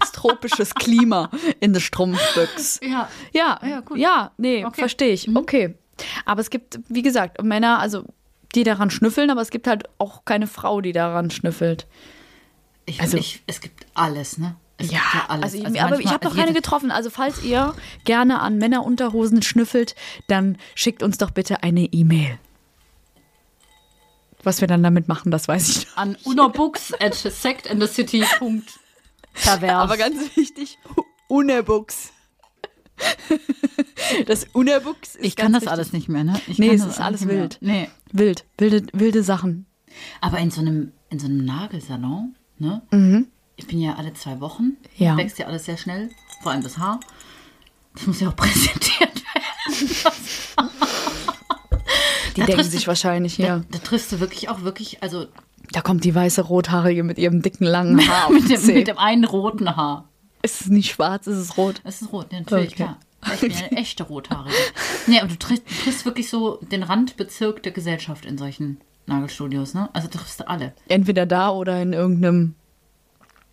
Das 0.00 0.12
tropisches 0.12 0.74
Klima 0.74 1.28
in 1.60 1.72
der 1.72 1.80
Strumpfbüchs. 1.80 2.78
Ja. 2.82 3.08
Ja, 3.32 3.58
Ja, 3.66 3.80
gut. 3.80 3.98
ja, 3.98 4.30
nee, 4.36 4.58
Okay. 4.64 4.68
Mhm. 4.68 4.74
verstehe 4.82 5.12
ich. 5.12 5.28
Okay. 5.34 5.74
Aber 6.24 6.40
es 6.40 6.50
gibt, 6.50 6.78
wie 6.88 7.02
gesagt, 7.02 7.42
Männer, 7.42 7.78
also 7.80 8.04
die 8.54 8.62
daran 8.64 8.90
schnüffeln, 8.90 9.30
aber 9.30 9.40
es 9.40 9.50
gibt 9.50 9.66
halt 9.66 9.84
auch 9.98 10.24
keine 10.24 10.46
Frau, 10.46 10.80
die 10.80 10.92
daran 10.92 11.30
schnüffelt. 11.30 11.86
Ich, 12.86 13.00
Also- 13.00 13.16
ich, 13.16 13.42
es 13.46 13.60
gibt 13.60 13.86
alles, 13.94 14.38
ne? 14.38 14.54
Ja, 14.80 15.00
alles. 15.28 15.54
also, 15.54 15.64
Also 15.64 15.78
aber 15.80 16.00
ich 16.00 16.08
habe 16.08 16.24
noch 16.24 16.34
keine 16.34 16.52
getroffen. 16.52 16.90
Also 16.90 17.10
falls 17.10 17.42
ihr 17.44 17.74
gerne 18.04 18.40
an 18.40 18.58
Männerunterhosen 18.58 19.42
schnüffelt, 19.42 19.94
dann 20.26 20.58
schickt 20.74 21.02
uns 21.02 21.18
doch 21.18 21.30
bitte 21.30 21.62
eine 21.62 21.84
E-Mail. 21.84 22.38
Was 24.42 24.60
wir 24.60 24.66
dann 24.68 24.82
damit 24.82 25.06
machen, 25.06 25.30
das 25.30 25.46
weiß 25.46 25.68
ich 25.68 25.86
noch. 25.86 25.96
An 25.96 26.16
unabooks 26.24 26.92
at 27.00 27.14
sectandthecity.pervers. 27.14 29.70
Aber 29.70 29.96
ganz 29.96 30.36
wichtig, 30.36 30.78
Unerbux. 31.28 32.10
Das 34.26 34.44
Unerbux 34.52 35.16
ist 35.16 35.24
ich 35.24 35.36
kann 35.36 35.52
das 35.52 35.62
wichtig. 35.62 35.72
alles 35.72 35.92
nicht 35.92 36.08
mehr, 36.08 36.24
ne? 36.24 36.40
Ich 36.46 36.58
Nee, 36.58 36.74
es 36.74 36.82
das 36.82 36.94
ist 36.94 37.00
alles 37.00 37.22
nicht 37.22 37.30
wild. 37.30 37.58
Nee. 37.60 37.88
Wild, 38.12 38.44
wilde, 38.58 38.86
wilde 38.92 39.22
Sachen. 39.22 39.66
Aber 40.20 40.38
in 40.38 40.50
so 40.50 40.60
einem, 40.60 40.92
in 41.08 41.18
so 41.18 41.26
einem 41.26 41.44
Nagelsalon, 41.44 42.36
ne? 42.58 42.82
Ich 43.56 43.66
bin 43.66 43.80
ja 43.80 43.94
alle 43.96 44.12
zwei 44.14 44.40
Wochen. 44.40 44.76
Ja. 44.96 45.16
Wächst 45.16 45.38
ja 45.38 45.46
alles 45.46 45.64
sehr 45.66 45.76
schnell. 45.76 46.10
Vor 46.42 46.52
allem 46.52 46.62
das 46.62 46.78
Haar. 46.78 47.00
Das 47.94 48.06
muss 48.06 48.20
ja 48.20 48.28
auch 48.30 48.36
präsentiert 48.36 49.00
werden. 49.34 49.90
Die 52.36 52.40
Da 52.40 52.46
denken 52.46 52.64
sich 52.64 52.82
du- 52.82 52.86
wahrscheinlich, 52.88 53.36
Da, 53.36 53.42
ja. 53.42 53.62
da 53.70 53.78
triffst 53.78 54.10
du 54.12 54.20
wirklich 54.20 54.48
auch 54.48 54.62
wirklich, 54.62 55.02
also 55.02 55.26
Da 55.72 55.80
kommt 55.82 56.04
die 56.04 56.14
weiße 56.14 56.42
Rothaarige 56.42 57.02
mit 57.02 57.18
ihrem 57.18 57.42
dicken 57.42 57.64
langen 57.64 58.00
Haar. 58.08 58.30
mit 58.30 58.48
dem, 58.48 58.66
mit 58.74 58.88
dem 58.88 58.98
einen 58.98 59.24
roten 59.24 59.76
Haar. 59.76 60.08
Ist 60.42 60.62
es 60.62 60.66
nicht 60.68 60.90
schwarz, 60.92 61.26
ist 61.26 61.36
es 61.38 61.56
rot? 61.56 61.80
Es 61.84 62.02
ist 62.02 62.12
rot, 62.12 62.32
ja, 62.32 62.40
natürlich, 62.40 62.68
Okay. 62.72 62.74
klar. 62.84 62.98
Ich 63.34 63.40
bin 63.40 63.52
eine 63.52 63.70
echte 63.76 64.02
Rothaarige. 64.02 64.54
Nee, 65.06 65.18
aber 65.20 65.28
du 65.28 65.36
triffst, 65.38 65.64
du 65.68 65.74
triffst 65.84 66.04
wirklich 66.04 66.28
so 66.28 66.58
den 66.62 66.82
Randbezirk 66.82 67.62
der 67.62 67.72
Gesellschaft 67.72 68.24
in 68.24 68.38
solchen 68.38 68.80
Nagelstudios, 69.06 69.74
ne? 69.74 69.88
Also 69.92 70.08
triffst 70.08 70.40
du 70.40 70.48
alle. 70.48 70.72
Entweder 70.88 71.26
da 71.26 71.50
oder 71.50 71.80
in 71.82 71.92
irgendeinem. 71.92 72.54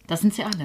Da 0.10 0.18
sind 0.18 0.34
sie 0.34 0.44
alle. 0.44 0.64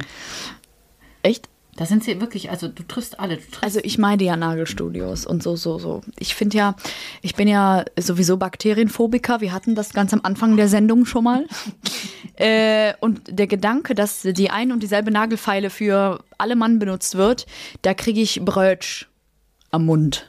Echt? 1.22 1.48
Da 1.76 1.84
sind 1.86 2.02
sie 2.02 2.20
wirklich, 2.20 2.50
also 2.50 2.68
du 2.68 2.82
triffst 2.82 3.20
alle. 3.20 3.36
Du 3.36 3.42
triffst 3.42 3.62
Also 3.62 3.80
ich 3.82 3.98
meine 3.98 4.22
ja 4.22 4.36
Nagelstudios 4.36 5.26
und 5.26 5.42
so, 5.42 5.54
so, 5.54 5.78
so. 5.78 6.00
Ich 6.18 6.34
finde 6.34 6.56
ja, 6.56 6.76
ich 7.20 7.34
bin 7.34 7.46
ja 7.46 7.84
sowieso 7.98 8.38
Bakterienphobiker. 8.38 9.42
Wir 9.42 9.52
hatten 9.52 9.74
das 9.74 9.92
ganz 9.92 10.14
am 10.14 10.20
Anfang 10.22 10.56
der 10.56 10.68
Sendung 10.68 11.04
schon 11.04 11.24
mal. 11.24 11.46
äh, 12.36 12.94
und 13.00 13.22
der 13.28 13.46
Gedanke, 13.46 13.94
dass 13.94 14.22
die 14.22 14.50
ein 14.50 14.72
und 14.72 14.82
dieselbe 14.82 15.10
Nagelfeile 15.10 15.68
für 15.68 16.24
alle 16.38 16.56
Mann 16.56 16.78
benutzt 16.78 17.16
wird, 17.16 17.44
da 17.82 17.92
kriege 17.92 18.22
ich 18.22 18.40
Brötsch 18.42 19.08
am 19.70 19.84
Mund 19.84 20.26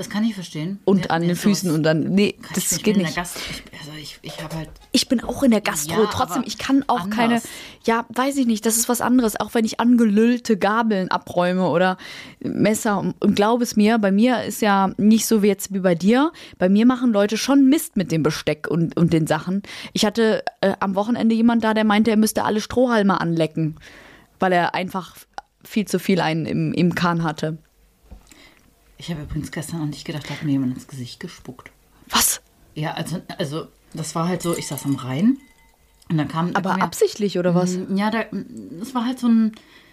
das 0.00 0.08
kann 0.08 0.24
ich 0.24 0.34
verstehen. 0.34 0.78
und 0.86 1.02
Nee, 1.02 1.08
an 1.08 1.20
den 1.20 1.36
Füßen 1.36 1.70
und 1.70 1.82
dann, 1.82 2.04
nee, 2.04 2.34
ich 2.40 2.48
das 2.54 2.68
geht 2.70 2.78
Ich 2.78 2.82
bin 2.84 2.96
nicht. 2.96 3.08
In 3.08 3.14
der 3.14 3.22
Gast, 3.22 3.36
ich, 3.36 3.78
also 3.78 3.92
ich, 4.00 4.18
ich 4.22 4.42
habe 4.42 4.56
halt, 4.56 4.70
Ich 4.92 5.08
bin 5.08 5.20
auch 5.22 5.42
in 5.42 5.50
der 5.50 5.60
Gastro, 5.60 6.04
Ja, 6.04 6.10
trotzdem, 6.10 6.42
ich 6.46 6.56
kann 6.56 6.84
auch 6.86 7.00
anders. 7.00 7.16
keine, 7.18 7.42
ja, 7.84 8.06
weiß 8.08 8.38
ich 8.38 8.46
nicht, 8.46 8.64
das 8.64 8.76
ist 8.78 8.88
was 8.88 9.02
anderes, 9.02 9.38
auch 9.38 9.52
wenn 9.52 9.66
ich 9.66 9.78
angelüllte 9.78 10.56
Gabeln 10.56 11.10
abräume 11.10 11.68
oder 11.68 11.98
Messer 12.42 12.98
und, 12.98 13.14
und 13.22 13.34
glaub 13.34 13.60
es 13.60 13.76
mir, 13.76 13.98
bei 13.98 14.10
mir 14.10 14.42
ist 14.44 14.62
ja 14.62 14.90
nicht 14.96 15.26
so 15.26 15.42
wie 15.42 15.48
jetzt 15.48 15.74
wie 15.74 15.80
bei 15.80 15.94
dir, 15.94 16.32
bei 16.56 16.70
mir 16.70 16.86
machen 16.86 17.12
Leute 17.12 17.36
schon 17.36 17.68
Mist 17.68 17.98
mit 17.98 18.10
dem 18.10 18.22
Besteck 18.22 18.68
und, 18.68 18.96
und 18.96 19.12
den 19.12 19.26
Sachen. 19.26 19.62
Ich 19.92 20.06
hatte 20.06 20.42
äh, 20.62 20.72
am 20.80 20.94
Wochenende 20.94 21.34
jemand 21.34 21.62
da, 21.62 21.74
der 21.74 21.84
meinte, 21.84 22.10
er 22.10 22.16
müsste 22.16 22.44
alle 22.44 22.62
Strohhalme 22.62 23.20
anlecken, 23.20 23.76
weil 24.38 24.52
er 24.52 24.74
einfach 24.74 25.16
viel 25.62 25.86
zu 25.86 25.98
viel 25.98 26.22
einen 26.22 26.46
im, 26.46 26.72
im 26.72 26.94
Kahn 26.94 27.22
hatte. 27.22 27.58
Ich 29.00 29.10
habe 29.10 29.22
übrigens 29.22 29.50
gestern 29.50 29.82
an 29.82 29.90
dich 29.90 30.04
gedacht, 30.04 30.24
da 30.28 30.34
hat 30.34 30.42
mir 30.44 30.52
jemand 30.52 30.74
ins 30.74 30.86
Gesicht 30.86 31.18
gespuckt. 31.20 31.70
Was? 32.08 32.40
Ja, 32.74 32.92
also, 32.92 33.20
also 33.38 33.66
das 33.94 34.14
war 34.14 34.28
halt 34.28 34.42
so, 34.42 34.56
ich 34.56 34.66
saß 34.68 34.84
am 34.84 34.94
Rhein 34.96 35.38
und 36.08 36.18
dann 36.18 36.28
kam. 36.28 36.50
Aber 36.54 36.70
kam 36.70 36.78
ja- 36.80 36.84
absichtlich 36.84 37.38
oder 37.38 37.54
was? 37.54 37.76
Ja, 37.94 38.10
da, 38.10 38.24
das 38.78 38.94
war 38.94 39.04
halt 39.06 39.18
so 39.18 39.26
ein, 39.28 39.52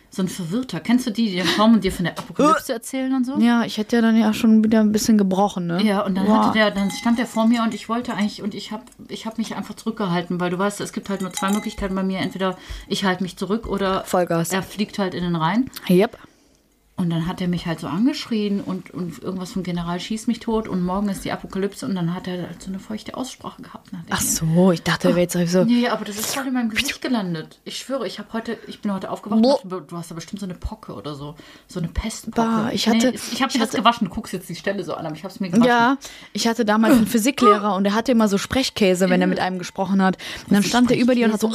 so 0.09 0.21
ein 0.21 0.27
Verwirrter. 0.27 0.79
Kennst 0.79 1.05
du 1.07 1.11
die, 1.11 1.29
die 1.31 1.37
dann 1.37 1.47
kommen 1.57 1.75
und 1.75 1.83
dir 1.83 1.91
von 1.91 2.05
der 2.05 2.17
Apokalypse 2.17 2.71
erzählen 2.73 3.13
und 3.13 3.25
so? 3.25 3.37
Ja, 3.39 3.63
ich 3.65 3.77
hätte 3.77 3.95
ja 3.97 4.01
dann 4.01 4.15
ja 4.17 4.33
schon 4.33 4.63
wieder 4.63 4.79
ein 4.79 4.91
bisschen 4.91 5.17
gebrochen, 5.17 5.67
ne? 5.67 5.81
Ja, 5.83 6.01
und 6.05 6.15
dann 6.15 6.27
Wow. 6.27 6.37
hatte 6.45 6.57
der, 6.57 6.71
dann 6.71 6.91
stand 6.91 7.17
der 7.19 7.25
vor 7.25 7.47
mir 7.47 7.63
und 7.63 7.73
ich 7.73 7.89
wollte 7.89 8.13
eigentlich, 8.13 8.41
und 8.41 8.53
ich 8.55 8.71
habe 8.71 8.83
ich 9.09 9.25
hab 9.25 9.37
mich 9.37 9.55
einfach 9.55 9.75
zurückgehalten, 9.75 10.39
weil 10.39 10.49
du 10.49 10.57
weißt, 10.59 10.79
es 10.81 10.93
gibt 10.93 11.09
halt 11.09 11.21
nur 11.21 11.33
zwei 11.33 11.51
Möglichkeiten 11.51 11.95
bei 11.95 12.03
mir. 12.03 12.19
Entweder 12.19 12.57
ich 12.87 13.03
halte 13.03 13.23
mich 13.23 13.37
zurück 13.37 13.67
oder 13.67 14.03
Vollgas. 14.05 14.51
er 14.51 14.63
fliegt 14.63 14.97
halt 14.99 15.13
in 15.13 15.23
den 15.23 15.35
Rhein. 15.35 15.69
Yep. 15.89 16.17
Und 16.99 17.11
dann 17.11 17.27
hat 17.27 17.41
er 17.41 17.47
mich 17.47 17.67
halt 17.67 17.79
so 17.79 17.85
angeschrien 17.85 18.59
und, 18.59 18.89
und 18.91 19.21
irgendwas 19.21 19.51
vom 19.51 19.61
General 19.61 19.99
schießt 19.99 20.27
mich 20.27 20.39
tot 20.39 20.67
und 20.67 20.81
morgen 20.83 21.09
ist 21.09 21.23
die 21.23 21.31
Apokalypse 21.31 21.85
und 21.85 21.93
dann 21.93 22.15
hat 22.15 22.27
er 22.27 22.47
halt 22.47 22.59
so 22.63 22.69
eine 22.71 22.79
feuchte 22.79 23.15
Aussprache 23.15 23.61
gehabt. 23.61 23.91
Ach 24.09 24.19
so, 24.19 24.71
ich 24.71 24.81
dachte, 24.81 25.09
er 25.09 25.15
wäre 25.15 25.27
jetzt 25.29 25.51
so. 25.51 25.63
Nee, 25.63 25.87
aber 25.89 26.05
das 26.05 26.17
ist 26.17 26.33
voll 26.33 26.47
in 26.47 26.53
meinem 26.53 26.69
Gesicht 26.71 26.99
gelandet. 27.03 27.59
Ich 27.65 27.77
schwöre, 27.77 28.07
ich 28.07 28.17
habe 28.17 28.33
heute, 28.33 28.57
ich 28.65 28.81
bin 28.81 28.91
heute 28.91 29.11
aufgewacht 29.11 29.39
dachte, 29.63 29.81
du 29.81 29.95
hast 29.95 30.09
da 30.09 30.15
bestimmt 30.15 30.39
so 30.39 30.47
eine 30.47 30.55
Pocke 30.55 30.93
oder 30.95 31.13
so. 31.13 31.35
So 31.67 31.79
eine 31.79 31.87
Pestpocke. 31.89 32.71
Ich 32.73 32.87
hatte- 32.89 33.11
nee, 33.11 33.19
ich 33.31 33.43
habe 33.43 33.53
mir 33.53 33.59
das 33.63 33.75
gewaschen. 33.75 34.07
Du 34.07 34.13
guckst 34.15 34.33
jetzt 34.33 34.49
die 34.49 34.55
Stelle 34.55 34.83
so 34.83 34.95
an, 34.95 35.05
aber 35.05 35.15
ich 35.15 35.23
habe 35.23 35.31
es 35.31 35.39
mir 35.39 35.49
gewaschen. 35.49 35.67
Ja, 35.67 35.97
ich 36.33 36.47
hatte 36.47 36.65
damals 36.65 36.95
einen 36.97 37.05
Physiklehrer 37.15 37.75
und 37.75 37.83
der 37.83 37.93
hatte 37.93 38.11
immer 38.11 38.27
so 38.27 38.39
Sprechkäse, 38.39 39.07
wenn 39.11 39.21
er 39.21 39.27
mit 39.27 39.39
einem 39.39 39.59
gesprochen 39.59 40.01
hat. 40.01 40.17
Und 40.47 40.53
dann 40.55 40.63
ist 40.63 40.69
stand 40.69 40.89
er 40.89 40.97
über 40.97 41.13
dir 41.13 41.27
und 41.27 41.33
hat 41.33 41.41
so. 41.41 41.49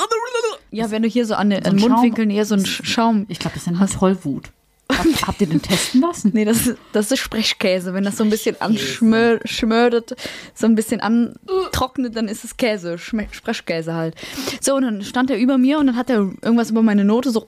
Ja, 0.71 0.93
wenn 0.93 1.03
du 1.03 1.09
hier 1.09 1.27
so 1.27 1.35
an 1.35 1.51
den, 1.51 1.65
So 1.65 1.89
Mundwinkeln 1.89 2.31
eher 2.31 2.45
so 2.45 2.55
einen 2.55 2.65
Sch- 2.65 2.85
Schaum. 2.85 3.27
Ich 3.29 3.41
glaube, 3.41 3.55
das 3.55 3.65
sind 3.65 3.81
Tollwut. 3.99 4.53
Habt, 4.99 5.27
habt 5.27 5.41
ihr 5.41 5.47
den 5.47 5.63
testen 5.63 6.01
lassen? 6.01 6.31
Nee, 6.35 6.45
das 6.45 6.67
ist, 6.67 6.77
das 6.93 7.11
ist 7.11 7.19
Sprechkäse. 7.19 7.95
Wenn 7.95 8.05
das 8.05 8.17
so 8.17 8.25
ein 8.25 8.31
bisschen 8.31 8.61
anschmördert, 8.61 10.15
so 10.55 10.67
ein 10.67 10.75
bisschen 10.75 11.01
antrocknet, 11.01 12.17
dann 12.17 12.29
ist 12.29 12.45
es 12.45 12.57
Käse, 12.57 12.99
Schme 12.99 13.27
Sprechkäse 13.31 13.95
halt. 13.95 14.15
So, 14.61 14.75
und 14.75 14.83
dann 14.83 15.03
stand 15.03 15.31
er 15.31 15.39
über 15.39 15.59
mir 15.59 15.79
und 15.79 15.87
dann 15.87 15.97
hat 15.97 16.11
er 16.11 16.19
irgendwas 16.43 16.71
über 16.71 16.83
meine 16.83 17.05
Note 17.05 17.31
so 17.31 17.47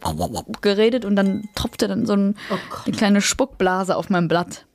geredet 0.60 1.04
und 1.04 1.16
dann 1.16 1.48
tropfte 1.54 1.88
dann 1.88 2.06
so 2.06 2.14
ein, 2.14 2.36
Oh 2.50 2.56
eine 2.86 2.96
kleine 2.96 3.20
Spuckblase 3.20 3.96
auf 3.96 4.10
mein 4.10 4.28
Blatt. 4.28 4.66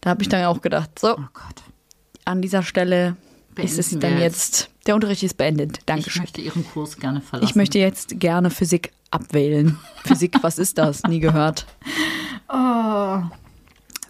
Da 0.00 0.10
habe 0.10 0.22
ich 0.22 0.28
dann 0.28 0.44
auch 0.44 0.60
gedacht, 0.60 0.98
so, 0.98 1.16
Oh 1.16 1.24
an 2.24 2.42
dieser 2.42 2.62
Stelle 2.62 3.16
ist 3.56 3.78
es 3.78 3.90
Beenden 3.90 4.00
dann 4.00 4.20
jetzt, 4.20 4.70
der 4.86 4.94
Unterricht 4.94 5.22
ist 5.22 5.36
beendet. 5.36 5.78
Ich 5.78 5.84
Dankeschön. 5.84 6.22
möchte 6.22 6.40
Ihren 6.40 6.64
Kurs 6.66 6.96
gerne 6.98 7.20
verlassen. 7.20 7.48
Ich 7.50 7.54
möchte 7.56 7.78
jetzt 7.78 8.18
gerne 8.20 8.50
Physik 8.50 8.92
abwählen. 9.10 9.78
Physik, 10.04 10.36
was 10.42 10.58
ist 10.58 10.78
das? 10.78 11.02
Nie 11.04 11.20
gehört. 11.20 11.66
Oh. 12.52 13.22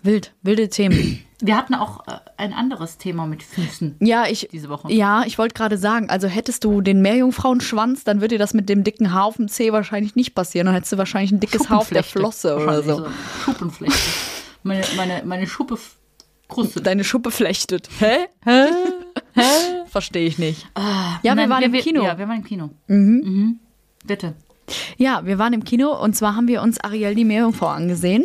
Wild, 0.02 0.32
wilde 0.42 0.68
Themen. 0.68 1.22
Wir 1.44 1.56
hatten 1.56 1.74
auch 1.74 2.06
äh, 2.06 2.18
ein 2.36 2.52
anderes 2.52 2.98
Thema 2.98 3.26
mit 3.26 3.42
Füßen. 3.42 3.96
Ja, 4.00 4.26
ich, 4.28 4.48
Diese 4.52 4.68
Woche. 4.68 4.92
ja, 4.92 5.24
ich 5.26 5.38
wollte 5.38 5.54
gerade 5.54 5.76
sagen, 5.76 6.08
also 6.08 6.28
hättest 6.28 6.62
du 6.62 6.80
den 6.80 7.02
Meerjungfrauenschwanz, 7.02 8.04
dann 8.04 8.20
würde 8.20 8.36
dir 8.36 8.38
das 8.38 8.54
mit 8.54 8.68
dem 8.68 8.84
dicken 8.84 9.12
Haar 9.12 9.24
auf 9.24 9.36
dem 9.36 9.48
Zeh 9.48 9.72
wahrscheinlich 9.72 10.14
nicht 10.14 10.34
passieren. 10.36 10.66
Dann 10.66 10.74
hättest 10.74 10.92
du 10.92 10.98
wahrscheinlich 10.98 11.32
ein 11.32 11.40
dickes 11.40 11.68
Haar 11.68 11.78
auf 11.78 11.88
der. 11.88 12.04
Flosse 12.04 12.54
oder 12.56 12.66
Wahrscheinlich 12.86 12.96
so. 12.96 13.44
Schuppenflechte. 13.44 13.98
Meine, 14.62 14.84
meine, 14.96 15.22
meine 15.24 15.46
Schuppe 15.48 15.78
krustet. 16.46 16.86
Deine 16.86 17.02
Schuppe 17.02 17.32
flechtet. 17.32 17.88
Hä? 17.98 18.26
Hä? 18.44 18.66
Hä? 19.34 19.42
Verstehe 19.86 20.26
ich 20.26 20.38
nicht. 20.38 20.66
ja, 20.76 21.18
wir 21.22 21.34
Nein, 21.34 21.50
waren 21.50 21.62
im 21.64 21.72
Kino. 21.72 22.04
Ja, 22.04 22.16
wir 22.18 22.28
waren 22.28 22.38
im 22.38 22.44
Kino. 22.44 22.70
Mhm. 22.86 23.58
Bitte. 24.04 24.34
Ja, 24.98 25.24
wir 25.24 25.38
waren 25.38 25.52
im 25.52 25.64
Kino 25.64 25.90
und 26.00 26.14
zwar 26.14 26.34
haben 26.36 26.48
wir 26.48 26.62
uns 26.62 26.78
Ariel 26.80 27.14
die 27.14 27.24
Meerjungfrau 27.24 27.66
angesehen. 27.68 28.24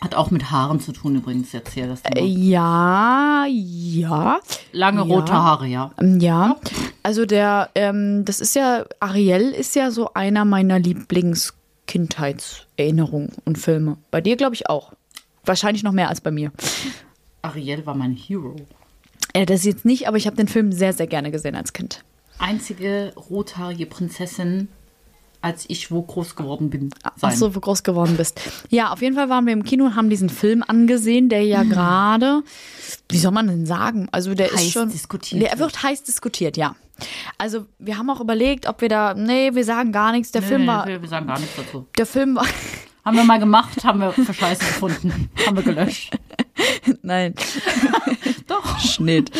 Hat 0.00 0.14
auch 0.16 0.30
mit 0.32 0.50
Haaren 0.50 0.80
zu 0.80 0.90
tun 0.92 1.14
übrigens 1.16 1.52
jetzt 1.52 1.72
hier. 1.74 1.86
Das 1.86 2.00
Äh, 2.02 2.10
Thema. 2.14 2.26
Ja, 2.26 3.46
ja. 3.48 4.40
Lange 4.72 4.98
ja. 4.98 5.04
rote 5.14 5.32
Haare, 5.32 5.66
ja. 5.68 5.92
Ähm, 6.00 6.18
Ja, 6.18 6.56
also 7.04 7.24
der, 7.24 7.70
ähm, 7.76 8.24
das 8.24 8.40
ist 8.40 8.56
ja, 8.56 8.84
Ariel 8.98 9.50
ist 9.52 9.76
ja 9.76 9.92
so 9.92 10.12
einer 10.14 10.44
meiner 10.44 10.80
Lieblings-Kindheitserinnerungen 10.80 13.32
und 13.44 13.58
Filme. 13.58 13.96
Bei 14.10 14.20
dir, 14.20 14.36
glaube 14.36 14.54
ich, 14.54 14.68
auch. 14.68 14.92
Wahrscheinlich 15.44 15.82
noch 15.82 15.92
mehr 15.92 16.08
als 16.08 16.20
bei 16.20 16.30
mir. 16.30 16.52
Ariel 17.42 17.84
war 17.86 17.94
mein 17.94 18.12
Hero. 18.12 18.56
Äh, 19.34 19.46
das 19.46 19.64
jetzt 19.64 19.84
nicht, 19.84 20.08
aber 20.08 20.16
ich 20.16 20.26
habe 20.26 20.36
den 20.36 20.48
Film 20.48 20.72
sehr, 20.72 20.92
sehr 20.92 21.06
gerne 21.06 21.30
gesehen 21.30 21.54
als 21.54 21.72
Kind. 21.72 22.04
Einzige 22.38 23.12
rothaarige 23.30 23.86
Prinzessin, 23.86 24.68
als 25.42 25.64
ich 25.68 25.90
wo 25.90 26.02
groß 26.02 26.36
geworden 26.36 26.70
bin. 26.70 26.88
Ach 27.02 27.10
sein. 27.16 27.36
so, 27.36 27.54
wo 27.54 27.60
groß 27.60 27.82
geworden 27.82 28.16
bist. 28.16 28.40
Ja, 28.70 28.92
auf 28.92 29.02
jeden 29.02 29.14
Fall 29.16 29.28
waren 29.28 29.44
wir 29.44 29.52
im 29.52 29.64
Kino 29.64 29.84
und 29.86 29.96
haben 29.96 30.08
diesen 30.08 30.28
Film 30.30 30.62
angesehen, 30.66 31.28
der 31.28 31.42
ja 31.44 31.62
gerade, 31.64 32.42
wie 33.10 33.18
soll 33.18 33.32
man 33.32 33.48
denn 33.48 33.66
sagen? 33.66 34.08
Also 34.12 34.34
der 34.34 34.50
Heiß 34.52 34.62
ist 34.62 34.72
schon. 34.72 34.88
diskutiert 34.90 35.42
Der 35.42 35.58
wird 35.58 35.82
heiß 35.82 36.04
diskutiert, 36.04 36.56
ja. 36.56 36.74
Also 37.38 37.66
wir 37.78 37.98
haben 37.98 38.08
auch 38.10 38.20
überlegt, 38.20 38.66
ob 38.68 38.80
wir 38.80 38.88
da, 38.88 39.14
nee, 39.14 39.54
wir 39.54 39.64
sagen 39.64 39.90
gar 39.92 40.12
nichts. 40.12 40.30
Der 40.30 40.40
Nee, 40.42 40.46
Film 40.48 40.66
war, 40.66 40.86
wir, 40.86 41.02
wir 41.02 41.08
sagen 41.08 41.26
gar 41.26 41.38
nichts 41.40 41.56
dazu. 41.56 41.86
der 41.98 42.06
Film 42.06 42.36
war, 42.36 42.46
Haben 43.04 43.16
wir 43.16 43.24
mal 43.24 43.40
gemacht, 43.40 43.82
haben 43.82 43.98
wir 43.98 44.12
für 44.12 44.32
Scheiße 44.32 44.60
gefunden. 44.64 45.28
haben 45.44 45.56
wir 45.56 45.64
gelöscht. 45.64 46.16
nein, 47.02 47.34
Doch. 48.46 48.78
Schnitt. 48.78 49.32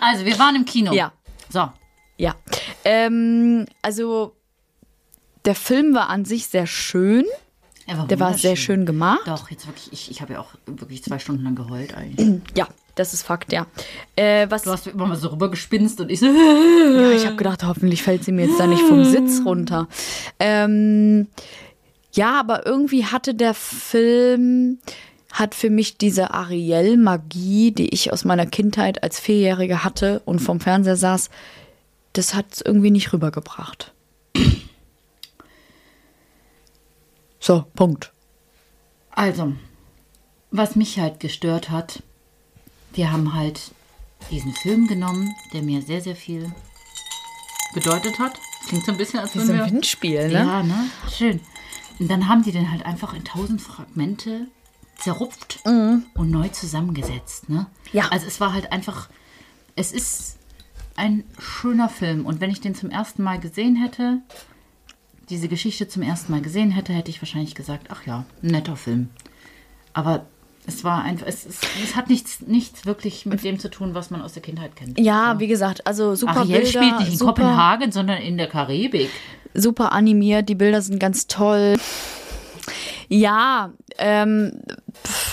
Also, 0.00 0.24
wir 0.24 0.38
waren 0.38 0.54
im 0.56 0.64
Kino. 0.64 0.92
Ja. 0.92 1.12
So. 1.48 1.68
Ja. 2.16 2.34
Ähm, 2.84 3.66
also 3.82 4.34
der 5.44 5.54
Film 5.54 5.94
war 5.94 6.08
an 6.08 6.24
sich 6.24 6.46
sehr 6.46 6.66
schön. 6.66 7.24
Er 7.86 7.98
war 7.98 8.06
Der 8.06 8.18
war 8.18 8.34
sehr 8.34 8.56
schön 8.56 8.86
gemacht. 8.86 9.20
Doch, 9.26 9.50
jetzt 9.50 9.66
wirklich, 9.66 9.92
ich, 9.92 10.10
ich 10.10 10.22
habe 10.22 10.34
ja 10.34 10.40
auch 10.40 10.54
wirklich 10.66 11.02
zwei 11.02 11.18
Stunden 11.18 11.44
lang 11.44 11.54
geheult 11.54 11.94
eigentlich. 11.94 12.40
Ja, 12.56 12.68
das 12.94 13.12
ist 13.12 13.22
Fakt, 13.22 13.52
ja. 13.52 13.66
Äh, 14.16 14.46
was 14.48 14.62
Du 14.62 14.70
hast 14.70 14.86
immer 14.86 15.06
mal 15.06 15.16
so 15.16 15.28
rübergespinst 15.28 16.00
und 16.00 16.10
ich 16.10 16.20
so. 16.20 16.26
Ja, 16.96 17.10
ich 17.10 17.26
habe 17.26 17.36
gedacht, 17.36 17.62
hoffentlich 17.64 18.02
fällt 18.02 18.24
sie 18.24 18.32
mir 18.32 18.46
jetzt 18.46 18.58
da 18.58 18.66
nicht 18.66 18.82
vom 18.82 19.04
Sitz 19.04 19.42
runter. 19.44 19.88
Ähm, 20.38 21.28
ja, 22.12 22.38
aber 22.40 22.64
irgendwie 22.64 23.04
hatte 23.04 23.34
der 23.34 23.54
Film, 23.54 24.78
hat 25.32 25.54
für 25.54 25.68
mich 25.68 25.98
diese 25.98 26.32
Ariel-Magie, 26.32 27.72
die 27.72 27.88
ich 27.88 28.12
aus 28.12 28.24
meiner 28.24 28.46
Kindheit 28.46 29.02
als 29.02 29.18
Vierjährige 29.18 29.84
hatte 29.84 30.22
und 30.24 30.38
vom 30.38 30.60
Fernseher 30.60 30.96
saß, 30.96 31.28
das 32.14 32.34
hat 32.34 32.52
es 32.52 32.60
irgendwie 32.62 32.90
nicht 32.90 33.12
rübergebracht. 33.12 33.92
So, 37.38 37.66
Punkt. 37.74 38.10
Also, 39.10 39.52
was 40.50 40.76
mich 40.76 40.98
halt 40.98 41.20
gestört 41.20 41.68
hat, 41.68 42.02
wir 42.94 43.12
haben 43.12 43.34
halt 43.34 43.72
diesen 44.30 44.54
Film 44.54 44.86
genommen, 44.86 45.30
der 45.52 45.62
mir 45.62 45.82
sehr, 45.82 46.00
sehr 46.00 46.16
viel 46.16 46.50
bedeutet 47.74 48.18
hat. 48.18 48.32
Klingt 48.66 48.86
so 48.86 48.92
ein 48.92 48.98
bisschen, 48.98 49.20
als 49.20 49.34
Wie 49.34 49.40
wenn 49.40 49.46
so 49.46 49.52
ein 49.52 49.58
wir... 49.58 49.66
Windspiel, 49.66 50.28
ne? 50.28 50.32
Ja, 50.32 50.62
ne? 50.62 50.86
Schön. 51.12 51.40
Und 51.98 52.10
dann 52.10 52.28
haben 52.28 52.42
die 52.42 52.52
den 52.52 52.70
halt 52.70 52.86
einfach 52.86 53.12
in 53.12 53.24
tausend 53.24 53.60
Fragmente 53.60 54.46
zerrupft 54.96 55.60
und 55.64 56.30
neu 56.30 56.48
zusammengesetzt, 56.48 57.50
ne? 57.50 57.66
Mhm. 57.92 57.98
Ja. 57.98 58.08
Also 58.08 58.26
es 58.26 58.40
war 58.40 58.52
halt 58.52 58.72
einfach, 58.72 59.08
es 59.76 59.92
ist 59.92 60.33
ein 60.96 61.24
schöner 61.38 61.88
Film. 61.88 62.26
Und 62.26 62.40
wenn 62.40 62.50
ich 62.50 62.60
den 62.60 62.74
zum 62.74 62.90
ersten 62.90 63.22
Mal 63.22 63.40
gesehen 63.40 63.76
hätte, 63.76 64.18
diese 65.28 65.48
Geschichte 65.48 65.88
zum 65.88 66.02
ersten 66.02 66.32
Mal 66.32 66.42
gesehen 66.42 66.70
hätte, 66.70 66.92
hätte 66.92 67.10
ich 67.10 67.20
wahrscheinlich 67.20 67.54
gesagt, 67.54 67.88
ach 67.90 68.06
ja, 68.06 68.24
ein 68.42 68.48
netter 68.48 68.76
Film. 68.76 69.08
Aber 69.92 70.26
es 70.66 70.84
war 70.84 71.02
einfach, 71.02 71.26
es, 71.26 71.44
es, 71.46 71.60
es 71.82 71.96
hat 71.96 72.08
nichts, 72.08 72.40
nichts 72.40 72.86
wirklich 72.86 73.26
mit 73.26 73.44
dem 73.44 73.58
zu 73.58 73.70
tun, 73.70 73.94
was 73.94 74.10
man 74.10 74.22
aus 74.22 74.32
der 74.32 74.42
Kindheit 74.42 74.76
kennt. 74.76 74.98
Ja, 74.98 75.38
wie 75.38 75.46
gesagt, 75.46 75.86
also 75.86 76.14
super 76.14 76.38
Ariel 76.38 76.62
Bilder, 76.62 76.68
spielt 76.68 76.98
nicht 77.00 77.12
in 77.12 77.18
super, 77.18 77.32
Kopenhagen, 77.32 77.92
sondern 77.92 78.18
in 78.18 78.38
der 78.38 78.48
Karibik. 78.48 79.10
super 79.52 79.92
animiert, 79.92 80.48
die 80.48 80.54
Bilder 80.54 80.80
sind 80.80 80.98
ganz 80.98 81.26
toll. 81.26 81.76
Ja, 83.08 83.72
ähm, 83.98 84.60
pff, 85.06 85.23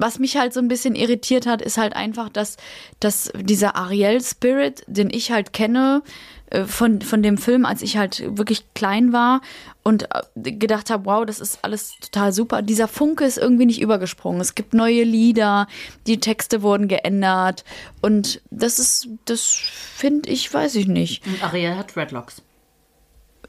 was 0.00 0.18
mich 0.18 0.36
halt 0.36 0.52
so 0.52 0.60
ein 0.60 0.68
bisschen 0.68 0.94
irritiert 0.94 1.46
hat, 1.46 1.62
ist 1.62 1.78
halt 1.78 1.94
einfach, 1.94 2.28
dass, 2.28 2.56
dass 3.00 3.30
dieser 3.38 3.76
Ariel-Spirit, 3.76 4.84
den 4.86 5.10
ich 5.10 5.30
halt 5.30 5.52
kenne, 5.52 6.02
äh, 6.50 6.64
von, 6.64 7.00
von 7.00 7.22
dem 7.22 7.38
Film, 7.38 7.64
als 7.64 7.82
ich 7.82 7.96
halt 7.96 8.36
wirklich 8.36 8.64
klein 8.74 9.12
war 9.12 9.40
und 9.82 10.08
äh, 10.12 10.52
gedacht 10.52 10.90
habe, 10.90 11.04
wow, 11.06 11.24
das 11.24 11.38
ist 11.40 11.60
alles 11.62 11.94
total 12.00 12.32
super. 12.32 12.62
Dieser 12.62 12.88
Funke 12.88 13.24
ist 13.24 13.38
irgendwie 13.38 13.66
nicht 13.66 13.80
übergesprungen. 13.80 14.40
Es 14.40 14.54
gibt 14.54 14.74
neue 14.74 15.04
Lieder, 15.04 15.68
die 16.06 16.18
Texte 16.18 16.62
wurden 16.62 16.88
geändert 16.88 17.64
und 18.00 18.40
das 18.50 18.78
ist, 18.78 19.08
das 19.26 19.44
finde 19.44 20.28
ich, 20.30 20.52
weiß 20.52 20.74
ich 20.74 20.86
nicht. 20.86 21.26
Und 21.26 21.42
Ariel 21.44 21.76
hat 21.76 21.94
Dreadlocks. 21.94 22.42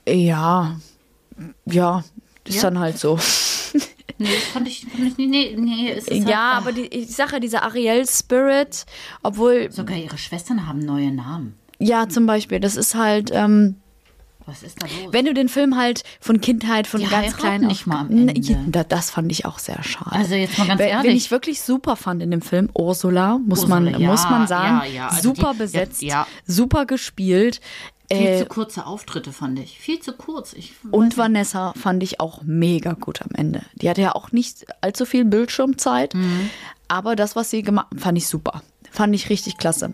Ja, 0.07 0.77
ja, 1.65 2.03
ist 2.45 2.55
Ja? 2.57 2.61
dann 2.63 2.79
halt 2.79 2.97
so. 2.97 3.17
Nee, 4.17 4.27
das 4.33 4.43
fand 4.45 4.67
ich, 4.67 4.85
fand 4.85 5.07
ich 5.07 5.17
nee, 5.17 5.55
nee, 5.57 5.91
es 5.91 6.07
ist 6.07 6.27
Ja, 6.27 6.55
halt, 6.55 6.57
aber 6.57 6.71
die, 6.71 6.87
ich 6.87 7.15
sage 7.15 7.33
ja, 7.33 7.39
dieser 7.39 7.63
Ariel-Spirit, 7.63 8.85
obwohl, 9.23 9.71
Sogar 9.71 9.97
ihre 9.97 10.17
Schwestern 10.17 10.67
haben 10.67 10.79
neue 10.79 11.11
Namen. 11.11 11.55
ja, 11.79 12.07
zum 12.09 12.25
Beispiel, 12.25 12.59
das 12.59 12.75
ist 12.75 12.95
halt, 12.95 13.31
ähm, 13.33 13.75
Was 14.45 14.63
ist 14.63 14.81
da 14.81 14.87
los? 14.87 15.13
wenn 15.13 15.25
du 15.25 15.33
den 15.33 15.49
Film 15.49 15.77
halt 15.77 16.03
von 16.19 16.41
Kindheit, 16.41 16.87
von 16.87 16.99
Die 16.99 17.05
ganz 17.07 17.37
klein 17.37 17.61
nicht 17.61 17.81
auf- 17.81 17.87
mal 17.87 17.99
am 18.01 18.09
Ende. 18.27 18.85
Das 18.89 19.11
fand 19.11 19.31
ich 19.31 19.45
auch 19.45 19.59
sehr 19.59 19.81
schade. 19.83 20.11
Also 20.13 20.33
jetzt 20.35 20.57
mal 20.57 20.67
ganz 20.67 20.79
Wer- 20.79 20.89
ehrlich. 20.89 21.11
Wen 21.11 21.17
ich 21.17 21.31
wirklich 21.31 21.61
super 21.61 21.95
fand 21.95 22.21
in 22.23 22.31
dem 22.31 22.41
Film, 22.41 22.69
Ursula, 22.73 23.37
muss, 23.37 23.61
Ursula, 23.63 23.79
man, 23.79 23.99
ja, 24.01 24.07
muss 24.07 24.23
man 24.29 24.47
sagen. 24.47 24.81
ja, 24.87 24.93
ja, 24.93 25.07
also 25.09 25.21
super 25.29 25.51
die- 25.53 25.59
besetzt, 25.59 26.03
super 26.45 26.85
gespielt. 26.85 27.61
Viel 28.17 28.27
Äh, 28.27 28.39
zu 28.39 28.45
kurze 28.45 28.85
Auftritte 28.85 29.31
fand 29.33 29.57
ich. 29.59 29.79
Viel 29.79 29.99
zu 29.99 30.13
kurz. 30.13 30.53
Ich 30.53 30.73
und 30.91 31.17
Vanessa 31.17 31.73
fand 31.81 32.03
ich 32.03 32.19
auch 32.19 32.41
mega 32.43 32.93
gut 32.93 33.21
am 33.21 33.29
Ende. 33.33 33.63
Die 33.75 33.89
hatte 33.89 34.01
ja 34.01 34.13
auch 34.15 34.31
nicht 34.31 34.65
allzu 34.81 35.05
viel 35.05 35.25
Bildschirmzeit, 35.25 36.13
Mhm. 36.13 36.49
aber 36.87 37.15
das, 37.15 37.35
was 37.35 37.49
sie 37.49 37.61
gemacht 37.63 37.87
fand 37.97 38.17
ich 38.17 38.27
super. 38.27 38.61
Fand 38.91 39.15
ich 39.15 39.29
richtig 39.29 39.57
klasse. 39.57 39.93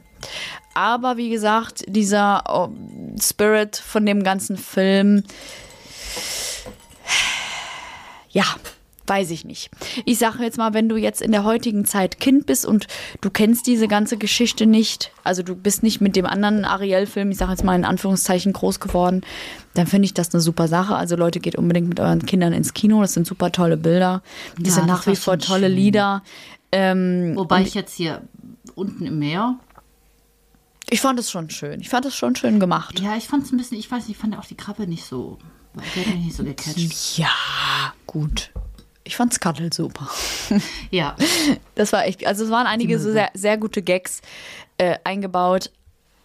Aber 0.74 1.18
wie 1.18 1.30
gesagt, 1.30 1.84
dieser 1.88 2.44
oh, 2.50 2.70
Spirit 3.22 3.78
von 3.78 4.06
dem 4.06 4.24
ganzen 4.24 4.58
Film, 4.58 5.24
ja, 8.30 8.44
weiß 9.08 9.32
ich 9.32 9.46
nicht. 9.46 9.70
Ich 10.06 10.18
sage 10.20 10.44
jetzt 10.44 10.58
mal, 10.58 10.74
wenn 10.74 10.90
du 10.90 10.96
jetzt 10.98 11.22
in 11.22 11.32
der 11.32 11.44
heutigen 11.44 11.86
Zeit 11.86 12.20
Kind 12.20 12.46
bist 12.46 12.66
und 12.66 12.88
du 13.22 13.30
kennst 13.30 13.68
diese 13.68 13.88
ganze 13.88 14.18
Geschichte 14.18 14.66
nicht, 14.66 15.12
also 15.24 15.44
du 15.44 15.56
bist 15.56 15.84
nicht 15.84 16.02
mit 16.02 16.16
dem 16.16 16.26
anderen 16.26 16.66
Ariel-Film, 16.66 17.32
ich 17.32 17.38
sage 17.38 17.52
jetzt 17.52 17.64
mal 17.64 17.76
in 17.76 17.86
Anführungszeichen, 17.86 18.54
groß 18.54 18.80
geworden, 18.80 19.22
dann 19.74 19.88
finde 19.88 20.06
ich 20.06 20.14
das 20.14 20.34
eine 20.34 20.42
super 20.42 20.68
Sache. 20.68 20.96
Also 20.96 21.16
Leute, 21.16 21.40
geht 21.40 21.56
unbedingt 21.56 21.88
mit 21.90 22.00
euren 22.00 22.26
Kindern 22.26 22.54
ins 22.54 22.74
Kino, 22.74 23.02
das 23.02 23.14
sind 23.14 23.28
super 23.28 23.52
tolle 23.52 23.78
Bilder. 23.78 24.22
Die 24.58 24.66
Ja, 24.66 24.72
sind 24.72 24.88
das 24.90 24.98
nach 24.98 25.08
wie 25.08 25.16
vor 25.16 25.38
tolle 25.40 25.68
schön. 25.68 25.76
Lieder. 25.76 26.24
Ähm, 26.72 27.34
Wobei 27.36 27.62
ich 27.62 27.74
jetzt 27.74 27.96
hier 27.96 28.22
unten 28.76 29.06
im 29.06 29.20
Meer. 29.20 29.58
ich 30.90 31.00
fand 31.02 31.20
es 31.20 31.32
schon 31.32 31.50
schön. 31.50 31.80
Ich 31.80 31.90
fand 31.90 32.06
es 32.06 32.16
schon 32.16 32.36
schön 32.36 32.60
gemacht. 32.60 33.00
Ja, 33.00 33.16
ich 33.16 33.26
fand 33.28 33.46
es 33.46 33.52
ein 33.52 33.58
bisschen, 33.58 33.78
ich 33.78 33.90
weiß 33.90 34.08
nicht, 34.08 34.18
ich 34.18 34.22
fand 34.22 34.38
auch 34.38 34.46
die 34.46 34.56
Krabbe 34.56 34.88
nicht 34.88 35.06
so. 35.06 35.38
Die 35.96 36.00
hat 36.02 36.08
mich 36.16 36.26
nicht 36.26 36.36
so 36.36 36.44
gecatcht. 36.44 37.18
Ja, 37.18 37.30
gut. 38.08 38.52
Ich 39.08 39.16
fand 39.16 39.34
Scuttle 39.34 39.72
super. 39.74 40.10
Ja. 40.92 41.16
Das 41.76 41.94
war 41.94 42.06
echt, 42.06 42.26
also 42.26 42.44
es 42.44 42.50
waren 42.50 42.66
einige 42.66 42.98
so 42.98 43.12
sehr, 43.12 43.30
sehr 43.36 43.56
gute 43.56 43.84
Gags 43.84 44.22
äh, 44.80 44.98
eingebaut. 45.04 45.70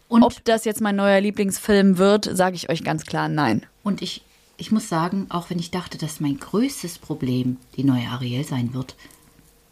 Und, 0.08 0.22
Ob 0.22 0.42
das 0.44 0.64
jetzt 0.64 0.80
mein 0.80 0.96
neuer 0.96 1.20
Lieblingsfilm 1.20 1.98
wird, 1.98 2.24
sage 2.24 2.56
ich 2.56 2.70
euch 2.70 2.82
ganz 2.82 3.04
klar 3.04 3.28
nein. 3.28 3.66
und 3.82 4.00
ich, 4.00 4.22
ich 4.56 4.72
muss 4.72 4.88
sagen, 4.88 5.26
auch 5.28 5.50
wenn 5.50 5.58
ich 5.58 5.70
dachte, 5.70 5.98
dass 5.98 6.20
mein 6.20 6.38
größtes 6.38 6.98
Problem 6.98 7.58
die 7.76 7.84
neue 7.84 8.08
Ariel 8.08 8.44
sein 8.44 8.72
wird, 8.72 8.94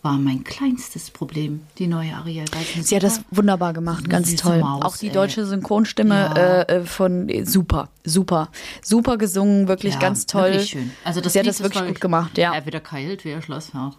war 0.03 0.13
mein 0.15 0.45
kleinstes 0.45 1.11
Problem 1.11 1.61
die 1.79 1.87
neue 1.87 2.15
Ariel. 2.15 2.45
Weil 2.53 2.83
sie 2.83 2.97
hat 2.97 3.03
das 3.03 3.21
wunderbar 3.31 3.73
gemacht, 3.75 4.09
ganz 4.09 4.35
toll. 4.37 4.61
Maus, 4.61 4.85
Auch 4.85 4.97
die 4.97 5.09
ey. 5.09 5.13
deutsche 5.13 5.45
Synchronstimme 5.45 6.15
Ja. 6.15 6.35
äh, 6.63 6.77
äh, 6.77 6.85
von 6.85 7.29
äh, 7.29 7.45
super, 7.45 7.91
super, 8.05 8.49
super 8.83 9.19
gesungen, 9.19 9.69
wirklich 9.69 9.95
Ja, 9.95 10.01
ganz 10.01 10.25
toll. 10.27 10.53
Wirklich 10.53 10.71
schön. 10.71 10.91
Also 11.05 11.21
das 11.21 11.35
Sie 11.35 11.39
hat 11.39 11.47
das 11.47 11.63
wirklich 11.63 11.87
gut 11.87 12.01
gemacht, 12.01 12.39
ja. 12.39 12.55
Er 12.55 12.65
wieder 12.65 12.81
keilt, 12.81 13.25
wie 13.25 13.31
er 13.31 13.43
Schloss 13.43 13.75
hört. 13.75 13.97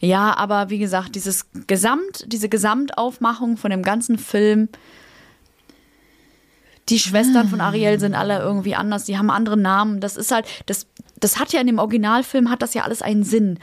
Ja, 0.00 0.36
aber 0.36 0.70
wie 0.70 0.78
gesagt, 0.78 1.14
dieses 1.14 1.46
Gesamt, 1.66 2.24
diese 2.26 2.48
Gesamtaufmachung 2.48 3.56
von 3.56 3.70
dem 3.70 3.82
ganzen 3.82 4.18
Film. 4.18 4.68
Die 6.88 6.98
Schwestern 6.98 7.48
von 7.50 7.60
Ariel 7.60 8.00
sind 8.00 8.14
alle 8.14 8.38
irgendwie 8.38 8.74
anders, 8.74 9.04
die 9.04 9.18
haben 9.18 9.28
andere 9.30 9.58
Namen. 9.58 10.00
Das 10.00 10.16
ist 10.16 10.32
halt, 10.32 10.46
das, 10.64 10.86
das 11.20 11.38
hat 11.38 11.52
ja 11.52 11.60
in 11.60 11.66
dem 11.66 11.78
Originalfilm, 11.78 12.50
hat 12.50 12.62
das 12.62 12.74
ja 12.74 12.82
alles 12.82 13.02
einen 13.02 13.22
Sinn. 13.24 13.58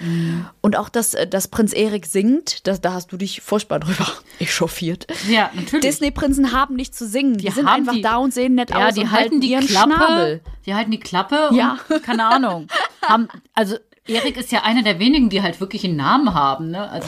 Und 0.61 0.75
auch, 0.75 0.89
dass, 0.89 1.13
äh, 1.13 1.27
dass 1.27 1.47
Prinz 1.47 1.73
Erik 1.73 2.05
singt, 2.05 2.65
das, 2.67 2.81
da 2.81 2.93
hast 2.93 3.11
du 3.11 3.17
dich 3.17 3.41
furchtbar 3.41 3.79
drüber 3.79 4.07
echauffiert. 4.39 5.07
Ja, 5.29 5.49
natürlich. 5.53 5.81
Disney-Prinzen 5.85 6.51
haben 6.51 6.75
nicht 6.75 6.95
zu 6.95 7.07
singen. 7.07 7.37
Die, 7.37 7.45
Die 7.45 7.51
sind 7.51 7.67
einfach 7.67 7.93
die- 7.93 8.01
da 8.01 8.17
und 8.17 8.33
sehen 8.33 8.55
nett 8.55 8.69
Ja, 8.71 8.87
aus 8.87 8.93
die 8.95 9.01
und 9.01 9.11
halten 9.11 9.41
die 9.41 9.55
Klappe. 9.55 9.93
Schnabel. 9.93 10.41
Die 10.65 10.73
halten 10.75 10.91
die 10.91 10.99
Klappe 10.99 11.49
Ja. 11.53 11.77
und 11.89 12.03
keine 12.03 12.25
Ahnung. 12.25 12.67
Haben, 13.03 13.27
also 13.53 13.75
Erik 14.07 14.37
ist 14.37 14.51
ja 14.51 14.63
einer 14.63 14.83
der 14.83 14.99
wenigen, 14.99 15.29
die 15.29 15.41
halt 15.41 15.59
wirklich 15.59 15.83
einen 15.83 15.95
Namen 15.95 16.33
haben. 16.33 16.69
Ne? 16.71 16.89
Also 16.89 17.07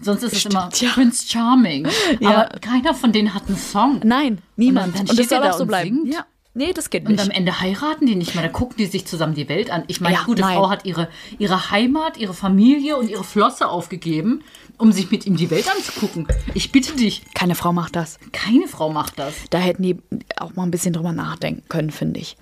sonst 0.00 0.22
ist 0.22 0.32
es 0.34 0.44
immer 0.44 0.68
ja. 0.74 0.90
Prince 0.90 1.26
Charming. 1.28 1.88
Ja. 2.20 2.30
Aber 2.30 2.58
keiner 2.60 2.94
von 2.94 3.10
denen 3.12 3.34
hat 3.34 3.48
einen 3.48 3.56
Song. 3.56 4.00
Nein, 4.04 4.38
niemand. 4.56 4.94
dann 4.94 5.08
Und, 5.08 5.18
das 5.18 5.28
soll 5.28 5.38
auch 5.42 5.54
so 5.54 5.62
und 5.62 5.68
bleiben. 5.68 6.06
Ja. 6.06 6.24
Nee, 6.52 6.72
das 6.72 6.90
geht 6.90 7.04
Und 7.06 7.12
nicht. 7.12 7.22
am 7.22 7.30
Ende 7.30 7.60
heiraten 7.60 8.06
die 8.06 8.16
nicht 8.16 8.34
mehr. 8.34 8.42
Da 8.42 8.48
gucken 8.50 8.76
die 8.76 8.86
sich 8.86 9.06
zusammen 9.06 9.34
die 9.34 9.48
Welt 9.48 9.70
an. 9.70 9.84
Ich 9.86 10.00
meine, 10.00 10.14
Ja, 10.16 10.20
die 10.22 10.26
gute 10.26 10.42
nein. 10.42 10.56
Frau 10.56 10.68
hat 10.68 10.84
ihre, 10.84 11.08
ihre 11.38 11.70
Heimat, 11.70 12.16
ihre 12.16 12.34
Familie 12.34 12.96
und 12.96 13.08
ihre 13.08 13.22
Flosse 13.22 13.68
aufgegeben, 13.68 14.42
um 14.76 14.90
sich 14.90 15.12
mit 15.12 15.26
ihm 15.26 15.36
die 15.36 15.48
Welt 15.50 15.66
anzugucken. 15.70 16.26
Ich 16.54 16.72
bitte 16.72 16.96
dich, 16.96 17.22
Keine 17.34 17.54
Frau 17.54 17.72
macht 17.72 17.94
das. 17.94 18.18
keine 18.32 18.66
Frau 18.66 18.90
macht 18.90 19.18
das. 19.20 19.34
Da 19.50 19.58
hätten 19.58 19.82
die 19.84 19.98
auch 20.38 20.54
mal 20.56 20.64
ein 20.64 20.72
bisschen 20.72 20.92
drüber 20.92 21.12
nachdenken 21.12 21.62
können, 21.68 21.90
finde 21.90 22.18
ich. 22.18 22.36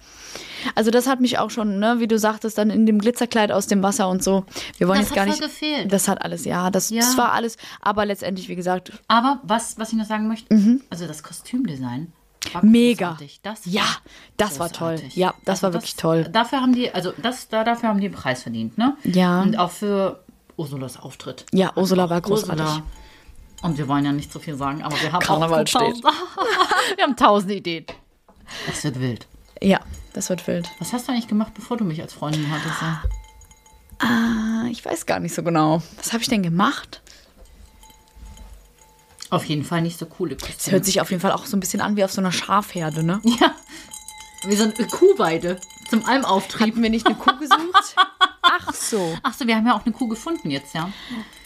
Also 0.74 0.90
das 0.90 1.06
hat 1.06 1.20
mich 1.20 1.38
auch 1.38 1.50
schon, 1.50 1.78
ne, 1.78 1.96
wie 2.00 2.08
du 2.08 2.18
sagtest, 2.18 2.56
dann 2.58 2.70
in 2.70 2.86
dem 2.86 2.98
Glitzerkleid 3.00 3.52
aus 3.52 3.66
dem 3.66 3.82
Wasser 3.82 4.08
und 4.08 4.24
so. 4.24 4.44
Wir 4.78 4.88
wollen 4.88 5.00
Das 5.00 5.10
jetzt 5.10 5.16
gar 5.16 5.22
hat 5.26 5.30
nicht. 5.30 5.38
voll 5.38 5.48
gefehlt. 5.48 5.92
Das 5.92 6.08
hat 6.08 6.22
alles, 6.22 6.44
ja, 6.46 6.70
das, 6.70 6.88
Ja. 6.90 7.00
das 7.02 7.16
war 7.18 7.32
alles. 7.32 7.56
Aber 7.82 8.06
letztendlich, 8.06 8.48
wie 8.48 8.56
gesagt, 8.56 8.92
Aber 9.06 9.40
was, 9.42 9.78
was 9.78 9.92
ich 9.92 9.98
noch 9.98 10.06
sagen 10.06 10.28
möchte, 10.28 10.48
also 10.90 11.06
das 11.06 11.22
Kostümdesign 11.22 12.12
war. 12.52 12.64
Mega. 12.64 13.08
großartig. 13.10 13.40
Das 13.42 13.60
Ja, 13.64 13.82
war 13.82 13.88
das 14.36 14.58
war 14.58 14.72
toll. 14.72 14.90
großartig. 14.94 15.16
Ja, 15.16 15.34
das 15.44 15.62
war 15.62 15.72
wirklich 15.72 15.96
toll. 15.96 16.24
Dafür 16.32 16.60
haben 16.60 16.72
die, 16.74 16.90
also 16.92 17.12
das, 17.16 17.48
da, 17.48 17.64
dafür 17.64 17.88
haben 17.90 18.00
die 18.00 18.06
einen 18.06 18.14
Preis 18.14 18.42
verdient, 18.42 18.78
ne? 18.78 18.96
Ja. 19.04 19.42
Und 19.42 19.58
auch 19.58 19.70
für 19.70 20.22
Ursulas 20.56 20.98
Auftritt. 20.98 21.44
Ja, 21.52 21.72
Ursula 21.76 22.08
war 22.10 22.20
großartig. 22.20 22.82
Und 23.62 23.76
wir 23.76 23.88
wollen 23.88 24.04
ja 24.04 24.12
nicht 24.12 24.32
so 24.32 24.38
viel 24.38 24.56
sagen, 24.56 24.82
aber 24.82 25.00
wir 25.00 25.12
haben 25.12 25.20
Karneval 25.24 25.62
auch 25.62 25.64
tausend, 25.72 26.04
wir 26.96 27.04
haben 27.04 27.16
tausend 27.16 27.50
Ideen. 27.52 27.86
Das 28.66 28.84
wird 28.84 29.00
wild. 29.00 29.26
ja, 29.60 29.80
das 30.12 30.30
wird 30.30 30.46
wild. 30.46 30.68
Was 30.78 30.92
hast 30.92 31.08
du 31.08 31.12
eigentlich 31.12 31.28
gemacht, 31.28 31.52
bevor 31.54 31.76
du 31.76 31.84
mich 31.84 32.00
als 32.00 32.12
Freundin 32.14 32.46
hattest? 32.50 32.76
Ah, 34.00 34.66
ich 34.70 34.84
weiß 34.84 35.06
gar 35.06 35.18
nicht 35.18 35.34
so 35.34 35.42
genau. 35.42 35.82
Was 35.96 36.12
habe 36.12 36.22
ich 36.22 36.28
denn 36.28 36.42
gemacht? 36.42 37.02
Auf 39.30 39.44
jeden 39.44 39.64
Fall 39.64 39.82
nicht 39.82 39.98
so 39.98 40.06
coole 40.06 40.36
Es 40.36 40.42
Kostüme. 40.42 40.72
hört 40.72 40.84
sich 40.84 41.00
auf 41.00 41.10
jeden 41.10 41.20
Fall 41.20 41.32
auch 41.32 41.46
so 41.46 41.56
ein 41.56 41.60
bisschen 41.60 41.80
an 41.80 41.96
wie 41.96 42.04
auf 42.04 42.12
so 42.12 42.20
einer 42.20 42.32
Schafherde, 42.32 43.02
ne? 43.02 43.20
Ja. 43.24 43.54
Wie 44.46 44.54
so 44.56 44.64
eine 44.64 44.72
Kuhweide 44.72 45.58
zum 45.90 46.04
Almauftrieb. 46.06 46.68
Hatten 46.72 46.82
wir 46.82 46.90
nicht 46.90 47.06
eine 47.06 47.16
Kuh 47.16 47.36
gesucht? 47.38 47.96
Ach 48.42 48.72
so. 48.72 49.16
Ach 49.22 49.34
so, 49.34 49.46
wir 49.46 49.56
haben 49.56 49.66
ja 49.66 49.74
auch 49.76 49.84
eine 49.84 49.92
Kuh 49.92 50.06
gefunden 50.08 50.50
jetzt, 50.50 50.74
ja. 50.74 50.90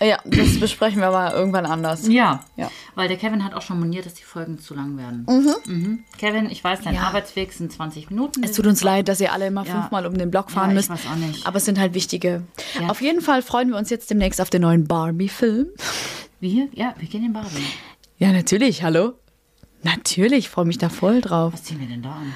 Ja, 0.00 0.18
das 0.24 0.60
besprechen 0.60 1.00
wir 1.00 1.08
aber 1.08 1.34
irgendwann 1.34 1.64
anders. 1.66 2.06
Ja. 2.06 2.44
Ja. 2.56 2.70
Weil 2.94 3.08
der 3.08 3.16
Kevin 3.16 3.44
hat 3.44 3.54
auch 3.54 3.62
schon 3.62 3.80
moniert, 3.80 4.04
dass 4.06 4.14
die 4.14 4.22
Folgen 4.22 4.58
zu 4.58 4.74
lang 4.74 4.96
werden. 4.98 5.26
Mhm. 5.66 6.04
Kevin, 6.18 6.50
ich 6.50 6.62
weiß, 6.62 6.80
dein 6.84 6.94
Ja. 6.94 7.02
Arbeitsweg 7.04 7.52
sind 7.52 7.72
20 7.72 8.10
Minuten. 8.10 8.44
Es 8.44 8.52
tut 8.52 8.66
uns 8.66 8.82
leid, 8.84 9.08
dass 9.08 9.20
ihr 9.20 9.32
alle 9.32 9.46
immer 9.46 9.64
Ja. 9.66 9.72
fünfmal 9.80 10.06
um 10.06 10.16
den 10.16 10.30
Block 10.30 10.50
fahren 10.50 10.70
Ja, 10.74 10.80
ich 10.80 10.88
müsst. 10.88 11.04
weiß 11.04 11.10
auch 11.12 11.16
nicht. 11.16 11.46
Aber 11.46 11.56
es 11.56 11.64
sind 11.64 11.78
halt 11.80 11.94
wichtige. 11.94 12.42
Auf 12.88 13.00
jeden 13.00 13.22
Fall 13.22 13.42
freuen 13.42 13.70
wir 13.70 13.76
uns 13.78 13.90
jetzt 13.90 14.10
demnächst 14.10 14.40
auf 14.40 14.50
den 14.50 14.62
neuen 14.62 14.86
Barbie-Film. 14.86 15.68
Wir? 16.42 16.68
Ja, 16.72 16.92
wir 16.98 17.06
gehen 17.06 17.24
in 17.24 17.32
Barbie. 17.32 17.64
Ja, 18.18 18.32
natürlich, 18.32 18.82
hallo. 18.82 19.12
Natürlich, 19.84 20.48
freue 20.48 20.64
mich 20.64 20.76
da 20.76 20.88
voll 20.88 21.20
drauf. 21.20 21.52
Was 21.52 21.62
ziehen 21.62 21.78
wir 21.78 21.86
denn 21.86 22.02
da 22.02 22.14
an? 22.16 22.32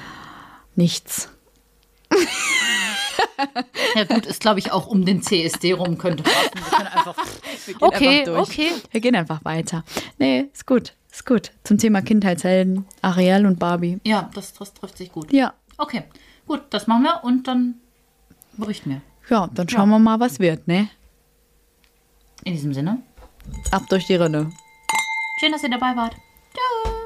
Nichts. 0.77 1.29
Ja 3.95 4.05
gut, 4.05 4.25
ist 4.25 4.39
glaube 4.39 4.59
ich 4.59 4.71
auch 4.71 4.87
um 4.87 5.03
den 5.05 5.21
CSD 5.21 5.73
rum 5.73 5.97
könnte 5.97 6.23
passen. 6.23 6.51
Wir 6.53 6.61
können 6.63 6.87
einfach 6.87 7.15
Okay, 7.81 8.19
einfach 8.21 8.33
durch. 8.33 8.49
okay. 8.49 8.69
Wir 8.91 9.01
gehen 9.01 9.15
einfach 9.15 9.43
weiter. 9.43 9.83
Nee, 10.17 10.47
ist 10.53 10.65
gut. 10.65 10.93
Ist 11.11 11.25
gut. 11.25 11.51
Zum 11.65 11.77
Thema 11.77 12.01
Kindheitshelden, 12.01 12.85
Ariel 13.01 13.45
und 13.45 13.59
Barbie. 13.59 13.99
Ja, 14.05 14.29
das, 14.33 14.53
das 14.53 14.73
trifft 14.73 14.97
sich 14.97 15.11
gut. 15.11 15.33
Ja. 15.33 15.53
Okay, 15.77 16.03
gut, 16.47 16.61
das 16.69 16.87
machen 16.87 17.03
wir 17.03 17.23
und 17.25 17.45
dann 17.49 17.75
berichten 18.55 18.89
wir. 18.89 19.01
Ja, 19.29 19.49
dann 19.53 19.67
schauen 19.67 19.89
wir 19.89 19.99
mal, 19.99 20.21
was 20.21 20.39
wird, 20.39 20.65
ne? 20.65 20.87
In 22.45 22.53
diesem 22.53 22.73
Sinne, 22.73 23.01
Ab 23.71 23.83
durch 23.89 24.05
die 24.05 24.15
Rinne. 24.15 24.51
Schön, 25.39 25.51
dass 25.51 25.63
ihr 25.63 25.69
dabei 25.69 25.95
wart. 25.95 26.15
Ciao. 26.53 26.96